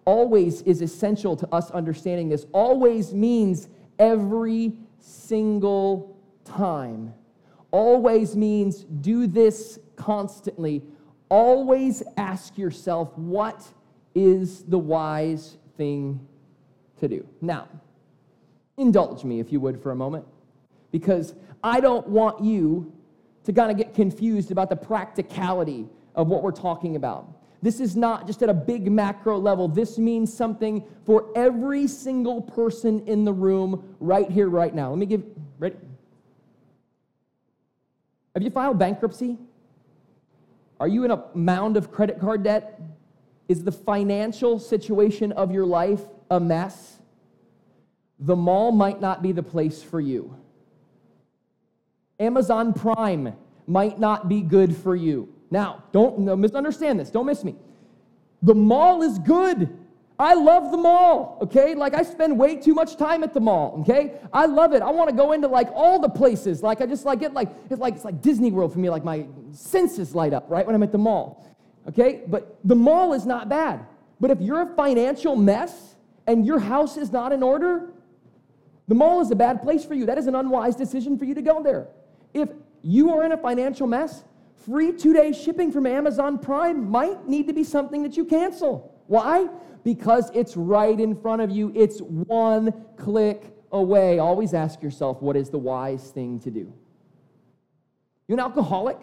Always 0.08 0.62
is 0.62 0.82
essential 0.82 1.36
to 1.36 1.54
us 1.54 1.70
understanding 1.72 2.30
this. 2.30 2.46
Always 2.54 3.14
means 3.14 3.68
every 4.00 4.72
single 5.00 6.18
time. 6.46 7.14
Always 7.72 8.34
means 8.34 8.86
do 8.86 9.28
this 9.28 9.78
constantly. 9.98 10.82
Always 11.28 12.04
ask 12.16 12.58
yourself, 12.58 13.18
what 13.18 13.68
is 14.16 14.64
the 14.64 14.80
wise 14.80 15.58
thing 15.76 16.26
to 17.02 17.10
do? 17.10 17.28
Now, 17.42 17.68
indulge 18.78 19.26
me, 19.26 19.42
if 19.42 19.52
you 19.52 19.60
would, 19.60 19.84
for 19.84 19.92
a 19.92 19.96
moment, 19.98 20.26
because 20.90 21.36
I 21.62 21.82
don't 21.82 22.08
want 22.08 22.42
you 22.42 22.94
to 23.44 23.52
kind 23.52 23.72
of 23.72 23.78
get 23.78 23.94
confused 23.94 24.52
about 24.52 24.70
the 24.70 24.78
practicality 24.78 25.86
of 26.16 26.30
what 26.30 26.44
we're 26.44 26.52
talking 26.52 26.96
about. 26.96 27.28
This 27.62 27.80
is 27.80 27.96
not 27.96 28.28
just 28.28 28.44
at 28.44 28.50
a 28.50 28.54
big 28.54 28.92
macro 28.92 29.38
level. 29.40 29.68
This 29.68 29.98
means 29.98 30.32
something 30.32 30.84
for 31.06 31.32
every 31.36 31.88
single 31.88 32.42
person 32.42 33.06
in 33.08 33.26
the 33.26 33.34
room 33.34 33.96
right 34.00 34.30
here, 34.30 34.48
right 34.48 34.74
now. 34.74 34.90
Let 34.90 35.00
me 35.00 35.06
give, 35.06 35.24
ready? 35.58 35.76
Have 38.36 38.44
you 38.44 38.52
filed 38.52 38.78
bankruptcy? 38.78 39.38
Are 40.80 40.88
you 40.88 41.04
in 41.04 41.12
a 41.12 41.24
mound 41.34 41.76
of 41.78 41.92
credit 41.92 42.20
card 42.20 42.44
debt? 42.44 42.80
Is 43.48 43.64
the 43.64 43.72
financial 43.72 44.60
situation 44.60 45.32
of 45.32 45.52
your 45.52 45.66
life 45.66 46.02
a 46.30 46.40
mess? 46.40 46.98
The 48.20 48.36
mall 48.36 48.72
might 48.72 49.02
not 49.02 49.24
be 49.24 49.32
the 49.32 49.44
place 49.44 49.82
for 49.82 50.00
you. 50.00 50.36
Amazon 52.20 52.74
Prime 52.74 53.34
might 53.66 54.00
not 54.00 54.28
be 54.28 54.42
good 54.42 54.76
for 54.76 54.96
you. 54.96 55.34
Now, 55.50 55.84
don't 55.92 56.20
no, 56.20 56.36
misunderstand 56.36 57.00
this. 57.00 57.10
Don't 57.10 57.26
miss 57.26 57.44
me. 57.44 57.56
The 58.42 58.56
mall 58.56 59.02
is 59.02 59.20
good. 59.20 59.78
I 60.20 60.34
love 60.34 60.72
the 60.72 60.78
mall, 60.78 61.38
okay? 61.44 61.76
Like 61.76 61.94
I 61.94 62.02
spend 62.02 62.40
way 62.40 62.56
too 62.56 62.74
much 62.74 62.98
time 62.98 63.24
at 63.24 63.36
the 63.36 63.40
mall, 63.40 63.78
okay? 63.82 64.20
I 64.34 64.48
love 64.48 64.74
it. 64.74 64.82
I 64.82 64.90
want 64.90 65.10
to 65.10 65.16
go 65.16 65.32
into 65.34 65.48
like 65.48 65.70
all 65.74 66.00
the 66.00 66.10
places. 66.10 66.64
Like 66.64 66.82
I 66.82 66.88
just 66.88 67.06
like 67.06 67.22
it 67.22 67.34
like 67.34 67.50
it's 67.70 67.80
like 67.80 67.96
it's 67.96 68.06
like 68.06 68.22
Disney 68.22 68.52
World 68.52 68.74
for 68.74 68.80
me. 68.80 68.90
Like 68.90 69.04
my 69.04 69.28
senses 69.52 70.16
light 70.16 70.34
up, 70.34 70.46
right? 70.50 70.66
When 70.66 70.76
I'm 70.76 70.84
at 70.84 70.92
the 70.92 70.98
mall. 70.98 71.46
Okay? 71.88 72.24
But 72.28 72.58
the 72.64 72.76
mall 72.76 73.14
is 73.14 73.26
not 73.26 73.48
bad. 73.48 73.86
But 74.20 74.32
if 74.32 74.42
you're 74.42 74.64
a 74.64 74.76
financial 74.76 75.36
mess 75.36 75.96
and 76.26 76.46
your 76.46 76.60
house 76.60 76.98
is 76.98 77.12
not 77.12 77.32
in 77.32 77.44
order, 77.44 77.92
the 78.88 78.96
mall 78.96 79.22
is 79.22 79.30
a 79.30 79.36
bad 79.36 79.62
place 79.62 79.86
for 79.86 79.94
you. 79.94 80.06
That 80.08 80.18
is 80.18 80.26
an 80.26 80.36
unwise 80.36 80.76
decision 80.76 81.18
for 81.20 81.26
you 81.26 81.36
to 81.36 81.42
go 81.42 81.62
there. 81.62 81.88
If 82.34 82.50
you 82.82 83.12
are 83.12 83.24
in 83.24 83.34
a 83.34 83.38
financial 83.38 83.86
mess, 83.86 84.24
free 84.68 84.92
two 84.92 85.14
day 85.14 85.32
shipping 85.32 85.72
from 85.72 85.86
Amazon 85.86 86.38
Prime 86.38 86.90
might 86.90 87.28
need 87.28 87.48
to 87.48 87.54
be 87.54 87.64
something 87.64 88.04
that 88.04 88.18
you 88.18 88.26
cancel. 88.26 88.94
Why? 89.08 89.48
because 89.88 90.30
it's 90.34 90.58
right 90.58 91.00
in 91.00 91.16
front 91.16 91.42
of 91.42 91.50
you. 91.50 91.72
It's 91.74 92.00
one 92.02 92.74
click 92.98 93.56
away. 93.72 94.20
Always 94.20 94.54
ask 94.54 94.84
yourself, 94.84 95.22
what 95.22 95.38
is 95.38 95.50
the 95.50 95.58
wise 95.58 96.12
thing 96.12 96.42
to 96.42 96.52
do? 96.52 96.74
You 98.28 98.36
an 98.36 98.42
alcoholic 98.42 99.00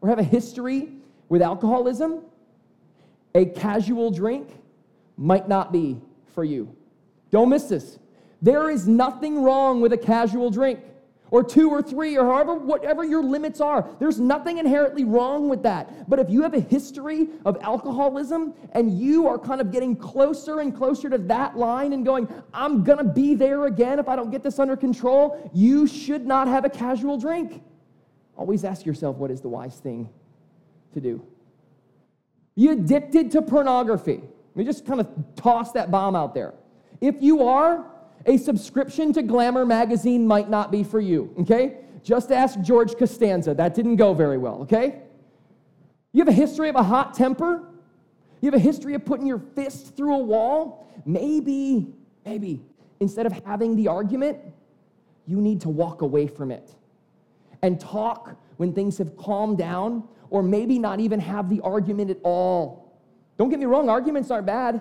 or 0.00 0.08
have 0.08 0.18
a 0.18 0.24
history 0.24 0.88
with 1.28 1.42
alcoholism? 1.42 2.22
A 3.36 3.44
casual 3.44 4.10
drink 4.10 4.48
might 5.16 5.48
not 5.48 5.70
be 5.70 6.00
for 6.34 6.42
you. 6.42 6.74
Don't 7.30 7.48
miss 7.48 7.68
this. 7.68 8.00
There 8.42 8.70
is 8.70 8.88
nothing 8.88 9.44
wrong 9.44 9.80
with 9.80 9.92
a 9.92 9.96
casual 9.96 10.50
drink 10.50 10.80
or 11.30 11.44
two 11.44 11.70
or 11.70 11.82
three 11.82 12.16
or 12.16 12.24
however 12.24 12.54
whatever 12.54 13.04
your 13.04 13.22
limits 13.22 13.60
are. 13.60 13.88
There's 13.98 14.18
nothing 14.18 14.58
inherently 14.58 15.04
wrong 15.04 15.48
with 15.48 15.62
that. 15.62 16.08
But 16.08 16.18
if 16.18 16.30
you 16.30 16.42
have 16.42 16.54
a 16.54 16.60
history 16.60 17.28
of 17.44 17.56
alcoholism 17.60 18.54
and 18.72 18.98
you 18.98 19.26
are 19.26 19.38
kind 19.38 19.60
of 19.60 19.70
getting 19.70 19.96
closer 19.96 20.60
and 20.60 20.74
closer 20.74 21.10
to 21.10 21.18
that 21.18 21.56
line 21.56 21.92
and 21.92 22.04
going 22.04 22.28
i'm 22.54 22.84
going 22.84 22.98
to 22.98 23.04
be 23.04 23.34
there 23.34 23.66
again 23.66 23.98
if 23.98 24.08
i 24.08 24.16
don't 24.16 24.30
get 24.30 24.42
this 24.42 24.58
under 24.58 24.76
control 24.76 25.50
you 25.54 25.86
should 25.86 26.26
not 26.26 26.48
have 26.48 26.64
a 26.64 26.70
casual 26.70 27.18
drink. 27.18 27.62
Always 28.36 28.64
ask 28.64 28.86
yourself 28.86 29.16
what 29.16 29.30
is 29.30 29.40
the 29.40 29.48
wise 29.48 29.78
thing 29.78 30.08
to 30.94 31.00
do? 31.00 31.26
You 32.54 32.72
addicted 32.72 33.30
to 33.32 33.42
pornography. 33.42 34.20
Let 34.20 34.56
me 34.56 34.64
just 34.64 34.86
kind 34.86 35.00
of 35.00 35.08
toss 35.36 35.72
that 35.72 35.90
bomb 35.90 36.16
out 36.16 36.34
there. 36.34 36.54
If 37.00 37.16
you 37.20 37.44
are, 37.44 37.84
a 38.26 38.36
subscription 38.36 39.12
to 39.14 39.22
Glamour 39.22 39.64
magazine 39.64 40.26
might 40.26 40.48
not 40.48 40.70
be 40.70 40.82
for 40.82 41.00
you, 41.00 41.34
okay? 41.40 41.78
Just 42.02 42.32
ask 42.32 42.60
George 42.60 42.96
Costanza. 42.96 43.54
That 43.54 43.74
didn't 43.74 43.96
go 43.96 44.14
very 44.14 44.38
well, 44.38 44.62
okay? 44.62 45.02
You 46.12 46.20
have 46.20 46.28
a 46.28 46.36
history 46.36 46.68
of 46.68 46.76
a 46.76 46.82
hot 46.82 47.14
temper? 47.14 47.64
You 48.40 48.50
have 48.50 48.54
a 48.54 48.62
history 48.62 48.94
of 48.94 49.04
putting 49.04 49.26
your 49.26 49.38
fist 49.38 49.96
through 49.96 50.14
a 50.14 50.18
wall? 50.18 50.86
Maybe, 51.04 51.92
maybe, 52.24 52.62
instead 53.00 53.26
of 53.26 53.32
having 53.44 53.76
the 53.76 53.88
argument, 53.88 54.38
you 55.26 55.40
need 55.40 55.60
to 55.62 55.68
walk 55.68 56.02
away 56.02 56.26
from 56.26 56.50
it 56.50 56.74
and 57.62 57.80
talk 57.80 58.36
when 58.56 58.72
things 58.72 58.98
have 58.98 59.16
calmed 59.16 59.58
down, 59.58 60.04
or 60.30 60.42
maybe 60.42 60.78
not 60.78 61.00
even 61.00 61.20
have 61.20 61.48
the 61.48 61.60
argument 61.60 62.10
at 62.10 62.18
all. 62.22 62.92
Don't 63.38 63.48
get 63.50 63.58
me 63.58 63.66
wrong, 63.66 63.88
arguments 63.88 64.30
aren't 64.30 64.46
bad. 64.46 64.80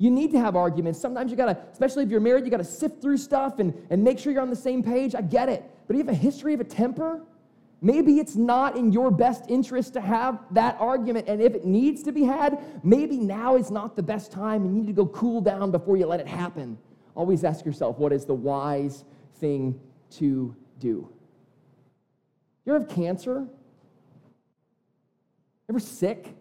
You 0.00 0.10
need 0.10 0.32
to 0.32 0.40
have 0.40 0.56
arguments. 0.56 0.98
Sometimes 0.98 1.30
you 1.30 1.36
gotta, 1.36 1.58
especially 1.70 2.04
if 2.04 2.08
you're 2.08 2.20
married, 2.20 2.46
you 2.46 2.50
gotta 2.50 2.64
sift 2.64 3.02
through 3.02 3.18
stuff 3.18 3.58
and, 3.58 3.74
and 3.90 4.02
make 4.02 4.18
sure 4.18 4.32
you're 4.32 4.40
on 4.40 4.48
the 4.48 4.56
same 4.56 4.82
page. 4.82 5.14
I 5.14 5.20
get 5.20 5.50
it. 5.50 5.62
But 5.86 5.94
if 5.94 5.98
you 5.98 6.06
have 6.06 6.14
a 6.14 6.18
history 6.18 6.54
of 6.54 6.60
a 6.60 6.64
temper, 6.64 7.20
maybe 7.82 8.18
it's 8.18 8.34
not 8.34 8.76
in 8.78 8.92
your 8.92 9.10
best 9.10 9.44
interest 9.48 9.92
to 9.92 10.00
have 10.00 10.38
that 10.52 10.74
argument. 10.80 11.28
And 11.28 11.42
if 11.42 11.54
it 11.54 11.66
needs 11.66 12.02
to 12.04 12.12
be 12.12 12.24
had, 12.24 12.58
maybe 12.82 13.18
now 13.18 13.56
is 13.56 13.70
not 13.70 13.94
the 13.94 14.02
best 14.02 14.32
time 14.32 14.64
and 14.64 14.74
you 14.74 14.80
need 14.80 14.86
to 14.86 14.94
go 14.94 15.06
cool 15.06 15.42
down 15.42 15.70
before 15.70 15.98
you 15.98 16.06
let 16.06 16.18
it 16.18 16.26
happen. 16.26 16.78
Always 17.14 17.44
ask 17.44 17.66
yourself, 17.66 17.98
what 17.98 18.10
is 18.10 18.24
the 18.24 18.32
wise 18.32 19.04
thing 19.34 19.78
to 20.12 20.56
do? 20.78 21.10
You 22.64 22.74
ever 22.74 22.78
have 22.78 22.88
cancer? 22.88 23.46
Ever 25.68 25.78
sick? 25.78 26.34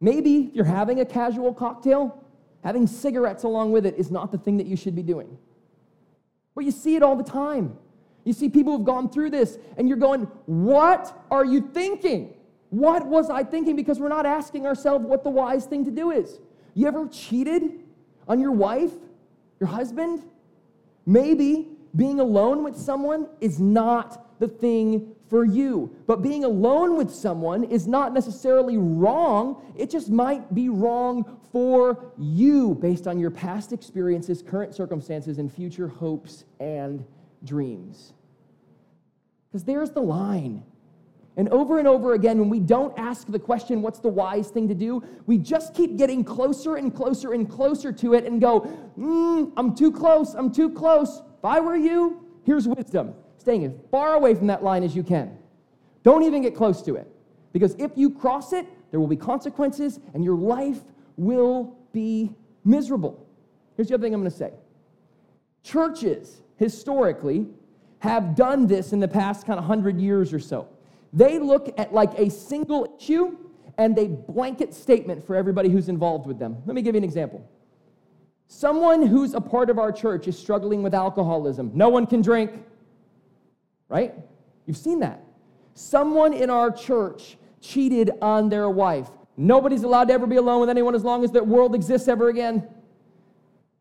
Maybe 0.00 0.48
if 0.48 0.54
you're 0.54 0.64
having 0.64 1.00
a 1.00 1.04
casual 1.04 1.52
cocktail, 1.52 2.24
having 2.62 2.86
cigarettes 2.86 3.44
along 3.44 3.72
with 3.72 3.86
it 3.86 3.96
is 3.96 4.10
not 4.10 4.30
the 4.30 4.38
thing 4.38 4.56
that 4.58 4.66
you 4.66 4.76
should 4.76 4.94
be 4.94 5.02
doing. 5.02 5.38
But 6.54 6.64
you 6.64 6.70
see 6.70 6.96
it 6.96 7.02
all 7.02 7.16
the 7.16 7.24
time. 7.24 7.76
You 8.24 8.32
see 8.32 8.48
people 8.48 8.76
who've 8.76 8.86
gone 8.86 9.08
through 9.08 9.30
this, 9.30 9.58
and 9.76 9.88
you're 9.88 9.96
going, 9.96 10.22
What 10.46 11.16
are 11.30 11.44
you 11.44 11.60
thinking? 11.72 12.34
What 12.70 13.06
was 13.06 13.30
I 13.30 13.42
thinking? 13.42 13.76
Because 13.76 13.98
we're 13.98 14.08
not 14.08 14.26
asking 14.26 14.66
ourselves 14.66 15.04
what 15.04 15.24
the 15.24 15.30
wise 15.30 15.64
thing 15.64 15.84
to 15.84 15.90
do 15.90 16.10
is. 16.10 16.38
You 16.74 16.86
ever 16.86 17.08
cheated 17.08 17.80
on 18.26 18.40
your 18.40 18.52
wife, 18.52 18.92
your 19.58 19.68
husband? 19.68 20.24
Maybe 21.06 21.68
being 21.96 22.20
alone 22.20 22.62
with 22.64 22.76
someone 22.76 23.28
is 23.40 23.58
not 23.58 24.38
the 24.38 24.48
thing 24.48 25.14
for 25.28 25.44
you. 25.44 25.94
But 26.06 26.22
being 26.22 26.44
alone 26.44 26.96
with 26.96 27.10
someone 27.10 27.64
is 27.64 27.86
not 27.86 28.12
necessarily 28.12 28.78
wrong, 28.78 29.72
it 29.76 29.90
just 29.90 30.10
might 30.10 30.54
be 30.54 30.68
wrong 30.68 31.38
for 31.52 32.12
you 32.18 32.74
based 32.74 33.06
on 33.06 33.18
your 33.18 33.30
past 33.30 33.72
experiences, 33.72 34.42
current 34.42 34.74
circumstances, 34.74 35.38
and 35.38 35.52
future 35.52 35.88
hopes 35.88 36.44
and 36.60 37.04
dreams. 37.44 38.12
Because 39.48 39.64
there's 39.64 39.90
the 39.90 40.00
line. 40.00 40.62
And 41.36 41.48
over 41.50 41.78
and 41.78 41.86
over 41.86 42.14
again, 42.14 42.38
when 42.38 42.50
we 42.50 42.58
don't 42.58 42.98
ask 42.98 43.28
the 43.28 43.38
question, 43.38 43.80
what's 43.80 44.00
the 44.00 44.08
wise 44.08 44.48
thing 44.48 44.66
to 44.68 44.74
do, 44.74 45.04
we 45.26 45.38
just 45.38 45.72
keep 45.72 45.96
getting 45.96 46.24
closer 46.24 46.76
and 46.76 46.94
closer 46.94 47.32
and 47.32 47.48
closer 47.48 47.92
to 47.92 48.14
it 48.14 48.24
and 48.24 48.40
go, 48.40 48.62
mm, 48.98 49.52
I'm 49.56 49.74
too 49.74 49.92
close, 49.92 50.34
I'm 50.34 50.52
too 50.52 50.68
close. 50.68 51.22
If 51.38 51.44
I 51.44 51.60
were 51.60 51.76
you, 51.76 52.26
here's 52.44 52.66
wisdom 52.66 53.14
staying 53.48 53.64
as 53.64 53.72
far 53.90 54.12
away 54.12 54.34
from 54.34 54.46
that 54.46 54.62
line 54.62 54.82
as 54.84 54.94
you 54.94 55.02
can. 55.02 55.34
Don't 56.02 56.22
even 56.22 56.42
get 56.42 56.54
close 56.54 56.82
to 56.82 56.96
it. 56.96 57.10
Because 57.54 57.74
if 57.78 57.92
you 57.96 58.10
cross 58.10 58.52
it, 58.52 58.66
there 58.90 59.00
will 59.00 59.06
be 59.06 59.16
consequences 59.16 60.00
and 60.12 60.22
your 60.22 60.36
life 60.36 60.80
will 61.16 61.74
be 61.94 62.30
miserable. 62.66 63.26
Here's 63.74 63.88
the 63.88 63.94
other 63.94 64.02
thing 64.02 64.12
I'm 64.12 64.20
going 64.20 64.30
to 64.30 64.36
say 64.36 64.52
churches, 65.62 66.42
historically, 66.56 67.46
have 68.00 68.34
done 68.34 68.66
this 68.66 68.92
in 68.92 69.00
the 69.00 69.08
past 69.08 69.46
kind 69.46 69.58
of 69.58 69.64
100 69.64 69.98
years 69.98 70.34
or 70.34 70.38
so. 70.38 70.68
They 71.14 71.38
look 71.38 71.72
at 71.78 71.94
like 71.94 72.18
a 72.18 72.30
single 72.30 72.98
issue 73.00 73.34
and 73.78 73.98
a 73.98 74.08
blanket 74.08 74.74
statement 74.74 75.26
for 75.26 75.34
everybody 75.34 75.70
who's 75.70 75.88
involved 75.88 76.26
with 76.26 76.38
them. 76.38 76.58
Let 76.66 76.74
me 76.74 76.82
give 76.82 76.94
you 76.94 76.98
an 76.98 77.04
example. 77.04 77.48
Someone 78.46 79.06
who's 79.06 79.32
a 79.32 79.40
part 79.40 79.70
of 79.70 79.78
our 79.78 79.90
church 79.90 80.28
is 80.28 80.38
struggling 80.38 80.82
with 80.82 80.92
alcoholism. 80.92 81.70
No 81.74 81.88
one 81.88 82.06
can 82.06 82.20
drink 82.20 82.52
right? 83.88 84.14
You've 84.66 84.76
seen 84.76 85.00
that. 85.00 85.22
Someone 85.74 86.32
in 86.32 86.50
our 86.50 86.70
church 86.70 87.36
cheated 87.60 88.10
on 88.20 88.48
their 88.48 88.68
wife. 88.68 89.08
Nobody's 89.36 89.84
allowed 89.84 90.08
to 90.08 90.14
ever 90.14 90.26
be 90.26 90.36
alone 90.36 90.60
with 90.60 90.68
anyone 90.68 90.94
as 90.94 91.04
long 91.04 91.24
as 91.24 91.30
the 91.30 91.42
world 91.42 91.74
exists 91.74 92.08
ever 92.08 92.28
again. 92.28 92.66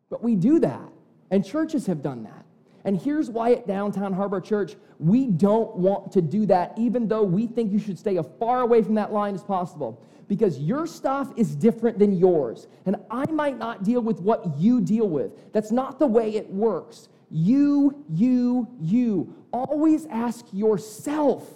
But 0.10 0.24
we 0.24 0.36
do 0.36 0.60
that, 0.60 0.89
and 1.32 1.46
churches 1.46 1.86
have 1.88 2.02
done 2.02 2.24
that. 2.24 2.46
And 2.86 3.00
here's 3.02 3.30
why 3.30 3.52
at 3.52 3.67
Downtown 3.67 4.13
Harbor 4.13 4.39
Church, 4.39 4.76
we 5.00 5.28
don't 5.28 5.76
want 5.76 6.12
to 6.13 6.22
do 6.22 6.46
that, 6.46 6.74
even 6.78 7.08
though 7.08 7.24
we 7.24 7.46
think 7.46 7.72
you 7.72 7.80
should 7.80 8.00
stay 8.00 8.17
as 8.17 8.26
far 8.39 8.62
away 8.62 8.82
from 8.82 8.96
that 8.96 9.12
line 9.12 9.36
as 9.36 9.43
possible. 9.43 10.02
Because 10.30 10.60
your 10.60 10.88
stuff 10.88 11.34
is 11.36 11.56
different 11.56 12.00
than 12.00 12.13
yours. 12.17 12.67
And 12.86 12.96
I 13.10 13.30
might 13.32 13.58
not 13.58 13.84
deal 13.84 14.02
with 14.02 14.22
what 14.22 14.58
you 14.58 14.80
deal 14.80 15.08
with. 15.08 15.52
That's 15.52 15.72
not 15.72 16.00
the 16.00 16.08
way 16.08 16.36
it 16.36 16.50
works. 16.50 17.10
You, 17.30 18.04
you, 18.10 18.68
you. 18.80 19.36
Always 19.52 20.06
ask 20.08 20.46
yourself, 20.52 21.50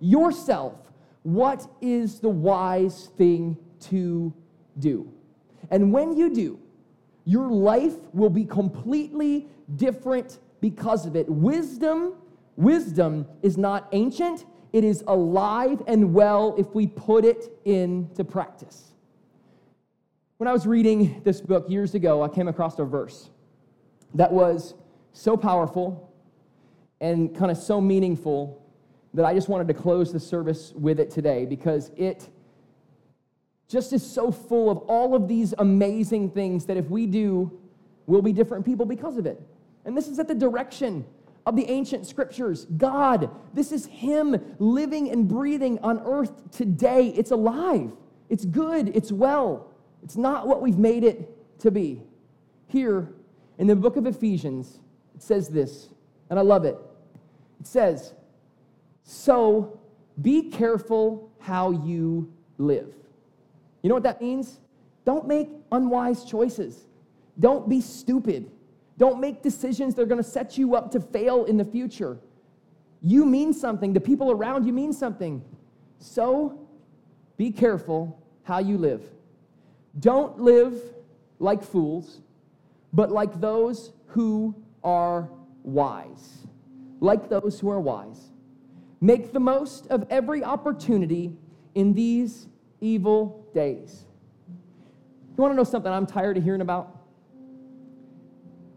yourself, 0.00 0.74
what 1.22 1.68
is 1.80 2.20
the 2.20 2.28
wise 2.28 3.08
thing 3.16 3.56
to 3.80 4.32
do? 4.78 5.12
And 5.70 5.92
when 5.92 6.16
you 6.16 6.34
do, 6.34 6.58
your 7.24 7.48
life 7.48 7.94
will 8.12 8.30
be 8.30 8.44
completely 8.44 9.46
different 9.76 10.38
because 10.60 11.06
of 11.06 11.14
it. 11.14 11.28
Wisdom, 11.28 12.14
wisdom 12.56 13.26
is 13.42 13.56
not 13.56 13.88
ancient, 13.92 14.44
it 14.72 14.84
is 14.84 15.04
alive 15.06 15.82
and 15.86 16.14
well 16.14 16.54
if 16.58 16.74
we 16.74 16.86
put 16.86 17.24
it 17.24 17.50
into 17.64 18.24
practice. 18.24 18.92
When 20.38 20.48
I 20.48 20.52
was 20.52 20.66
reading 20.66 21.20
this 21.22 21.40
book 21.40 21.70
years 21.70 21.94
ago, 21.94 22.22
I 22.22 22.28
came 22.28 22.48
across 22.48 22.78
a 22.78 22.84
verse 22.84 23.30
that 24.14 24.32
was 24.32 24.74
so 25.12 25.36
powerful 25.36 26.12
and 27.00 27.36
kind 27.36 27.50
of 27.50 27.56
so 27.56 27.80
meaningful 27.80 28.62
that 29.14 29.24
I 29.24 29.34
just 29.34 29.48
wanted 29.48 29.68
to 29.68 29.74
close 29.74 30.12
the 30.12 30.20
service 30.20 30.72
with 30.74 30.98
it 30.98 31.10
today 31.10 31.44
because 31.44 31.90
it 31.96 32.28
just 33.68 33.92
is 33.92 34.04
so 34.04 34.30
full 34.30 34.70
of 34.70 34.78
all 34.78 35.14
of 35.14 35.28
these 35.28 35.54
amazing 35.58 36.30
things 36.30 36.66
that 36.66 36.76
if 36.76 36.88
we 36.88 37.06
do, 37.06 37.58
we'll 38.06 38.22
be 38.22 38.32
different 38.32 38.64
people 38.64 38.86
because 38.86 39.16
of 39.16 39.26
it. 39.26 39.40
And 39.84 39.96
this 39.96 40.08
is 40.08 40.18
at 40.18 40.28
the 40.28 40.34
direction 40.34 41.04
of 41.44 41.56
the 41.56 41.68
ancient 41.68 42.06
scriptures. 42.06 42.66
God, 42.76 43.30
this 43.52 43.72
is 43.72 43.86
Him 43.86 44.40
living 44.58 45.10
and 45.10 45.28
breathing 45.28 45.78
on 45.80 46.00
earth 46.04 46.50
today. 46.50 47.08
It's 47.08 47.30
alive, 47.30 47.92
it's 48.28 48.44
good, 48.44 48.94
it's 48.94 49.10
well. 49.10 49.68
It's 50.02 50.16
not 50.16 50.48
what 50.48 50.60
we've 50.60 50.78
made 50.78 51.04
it 51.04 51.60
to 51.60 51.70
be. 51.70 52.02
Here 52.66 53.08
in 53.58 53.68
the 53.68 53.76
book 53.76 53.96
of 53.96 54.06
Ephesians, 54.06 54.80
says 55.22 55.48
this, 55.48 55.88
and 56.30 56.38
I 56.38 56.42
love 56.42 56.64
it. 56.64 56.76
It 57.60 57.66
says, 57.66 58.12
So 59.04 59.78
be 60.20 60.50
careful 60.50 61.30
how 61.38 61.70
you 61.70 62.32
live. 62.58 62.92
You 63.82 63.88
know 63.88 63.94
what 63.94 64.04
that 64.04 64.20
means? 64.20 64.58
Don't 65.04 65.26
make 65.26 65.48
unwise 65.70 66.24
choices. 66.24 66.86
Don't 67.38 67.68
be 67.68 67.80
stupid. 67.80 68.50
Don't 68.98 69.20
make 69.20 69.42
decisions 69.42 69.94
that 69.94 70.02
are 70.02 70.06
going 70.06 70.22
to 70.22 70.28
set 70.28 70.58
you 70.58 70.74
up 70.76 70.90
to 70.92 71.00
fail 71.00 71.44
in 71.44 71.56
the 71.56 71.64
future. 71.64 72.18
You 73.02 73.24
mean 73.24 73.52
something. 73.52 73.92
The 73.92 74.00
people 74.00 74.30
around 74.30 74.64
you 74.64 74.72
mean 74.72 74.92
something. 74.92 75.42
So 75.98 76.66
be 77.36 77.50
careful 77.50 78.20
how 78.44 78.58
you 78.58 78.78
live. 78.78 79.02
Don't 79.98 80.40
live 80.40 80.80
like 81.38 81.62
fools, 81.62 82.20
but 82.92 83.10
like 83.10 83.40
those 83.40 83.92
who 84.08 84.54
are 84.84 85.28
wise, 85.62 86.46
like 87.00 87.28
those 87.28 87.60
who 87.60 87.70
are 87.70 87.80
wise. 87.80 88.30
Make 89.00 89.32
the 89.32 89.40
most 89.40 89.86
of 89.88 90.06
every 90.10 90.44
opportunity 90.44 91.32
in 91.74 91.92
these 91.92 92.46
evil 92.80 93.48
days. 93.54 94.04
You 95.36 95.42
want 95.42 95.52
to 95.52 95.56
know 95.56 95.64
something 95.64 95.90
I'm 95.90 96.06
tired 96.06 96.36
of 96.36 96.44
hearing 96.44 96.60
about? 96.60 96.98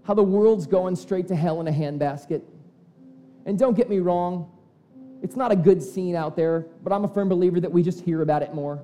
How 0.04 0.14
the 0.14 0.24
world's 0.24 0.68
going 0.68 0.96
straight 0.96 1.28
to 1.28 1.36
hell 1.36 1.60
in 1.60 1.68
a 1.68 1.72
handbasket. 1.72 2.42
And 3.46 3.60
don't 3.60 3.76
get 3.76 3.90
me 3.90 4.00
wrong, 4.00 4.50
it's 5.22 5.36
not 5.36 5.52
a 5.52 5.56
good 5.56 5.82
scene 5.82 6.16
out 6.16 6.36
there, 6.36 6.68
but 6.84 6.94
I'm 6.94 7.04
a 7.04 7.08
firm 7.08 7.30
believer 7.30 7.60
that 7.60 7.72
we 7.72 7.84
just 7.84 8.02
hear 8.02 8.22
about 8.22 8.42
it 8.42 8.54
more. 8.54 8.84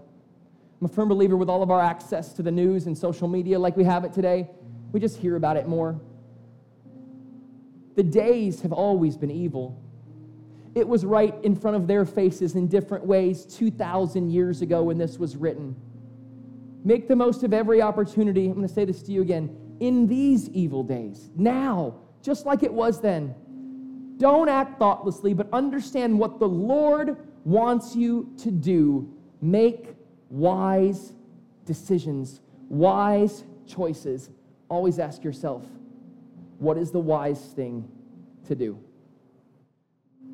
I'm 0.79 0.85
a 0.85 0.89
firm 0.89 1.09
believer 1.09 1.37
with 1.37 1.49
all 1.49 1.61
of 1.61 1.69
our 1.69 1.79
access 1.79 2.33
to 2.33 2.41
the 2.41 2.51
news 2.51 2.87
and 2.87 2.97
social 2.97 3.27
media 3.27 3.59
like 3.59 3.77
we 3.77 3.83
have 3.83 4.03
it 4.03 4.13
today, 4.13 4.49
we 4.91 4.99
just 4.99 5.17
hear 5.17 5.35
about 5.35 5.57
it 5.57 5.67
more. 5.67 5.99
The 7.95 8.03
days 8.03 8.61
have 8.61 8.71
always 8.71 9.17
been 9.17 9.31
evil. 9.31 9.81
It 10.75 10.87
was 10.87 11.03
right 11.03 11.35
in 11.43 11.55
front 11.55 11.75
of 11.75 11.87
their 11.87 12.05
faces 12.05 12.55
in 12.55 12.67
different 12.67 13.05
ways 13.05 13.45
2,000 13.45 14.31
years 14.31 14.61
ago 14.61 14.83
when 14.83 14.97
this 14.97 15.19
was 15.19 15.35
written. 15.35 15.75
Make 16.83 17.07
the 17.07 17.15
most 17.15 17.43
of 17.43 17.53
every 17.53 17.81
opportunity. 17.81 18.45
I'm 18.45 18.53
going 18.53 18.67
to 18.67 18.73
say 18.73 18.85
this 18.85 19.03
to 19.03 19.11
you 19.11 19.21
again. 19.21 19.55
in 19.81 20.07
these 20.07 20.47
evil 20.49 20.83
days, 20.83 21.29
now, 21.35 21.95
just 22.21 22.45
like 22.45 22.63
it 22.63 22.71
was 22.71 23.01
then. 23.01 23.35
Don't 24.17 24.47
act 24.47 24.77
thoughtlessly, 24.77 25.33
but 25.33 25.47
understand 25.51 26.17
what 26.17 26.39
the 26.39 26.47
Lord 26.47 27.17
wants 27.43 27.95
you 27.95 28.31
to 28.37 28.51
do. 28.51 29.11
Make 29.41 29.95
wise 30.29 31.13
decisions, 31.65 32.41
wise 32.69 33.43
choices. 33.65 34.29
Always 34.69 34.99
ask 34.99 35.23
yourself, 35.23 35.65
what 36.61 36.77
is 36.77 36.91
the 36.91 36.99
wise 36.99 37.41
thing 37.55 37.89
to 38.47 38.53
do? 38.53 38.79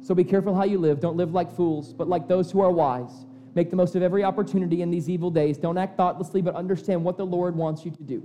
So 0.01 0.13
be 0.13 0.25
careful 0.25 0.53
how 0.53 0.65
you 0.65 0.77
live. 0.77 0.99
Don't 0.99 1.15
live 1.15 1.33
like 1.33 1.55
fools, 1.55 1.93
but 1.93 2.09
like 2.09 2.27
those 2.27 2.51
who 2.51 2.59
are 2.59 2.71
wise. 2.71 3.25
Make 3.55 3.69
the 3.69 3.77
most 3.77 3.95
of 3.95 4.03
every 4.03 4.23
opportunity 4.23 4.81
in 4.81 4.91
these 4.91 5.09
evil 5.09 5.31
days. 5.31 5.57
Don't 5.57 5.77
act 5.77 5.95
thoughtlessly, 5.95 6.41
but 6.41 6.53
understand 6.53 7.03
what 7.03 7.17
the 7.17 7.25
Lord 7.25 7.55
wants 7.55 7.85
you 7.85 7.91
to 7.91 8.03
do. 8.03 8.23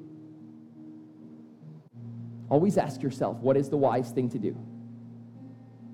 Always 2.50 2.76
ask 2.76 3.02
yourself, 3.02 3.36
what 3.38 3.56
is 3.56 3.70
the 3.70 3.76
wise 3.76 4.10
thing 4.10 4.28
to 4.30 4.38
do? 4.38 4.56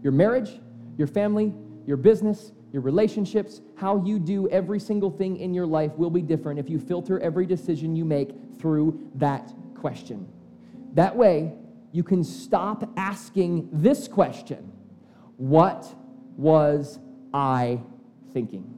Your 0.02 0.12
marriage, 0.12 0.60
your 0.96 1.06
family, 1.06 1.52
your 1.86 1.98
business, 1.98 2.52
your 2.72 2.82
relationships, 2.82 3.60
how 3.76 4.02
you 4.02 4.18
do 4.18 4.48
every 4.48 4.80
single 4.80 5.10
thing 5.10 5.36
in 5.36 5.52
your 5.52 5.66
life 5.66 5.92
will 5.96 6.10
be 6.10 6.22
different 6.22 6.58
if 6.58 6.70
you 6.70 6.78
filter 6.78 7.20
every 7.20 7.44
decision 7.44 7.94
you 7.94 8.04
make 8.04 8.30
through 8.58 8.98
that 9.14 9.52
question. 9.74 10.26
That 10.94 11.14
way, 11.14 11.52
you 11.92 12.02
can 12.02 12.22
stop 12.22 12.90
asking 12.96 13.68
this 13.72 14.08
question 14.08 14.72
What 15.36 15.94
was 16.36 16.98
I 17.32 17.80
thinking? 18.32 18.77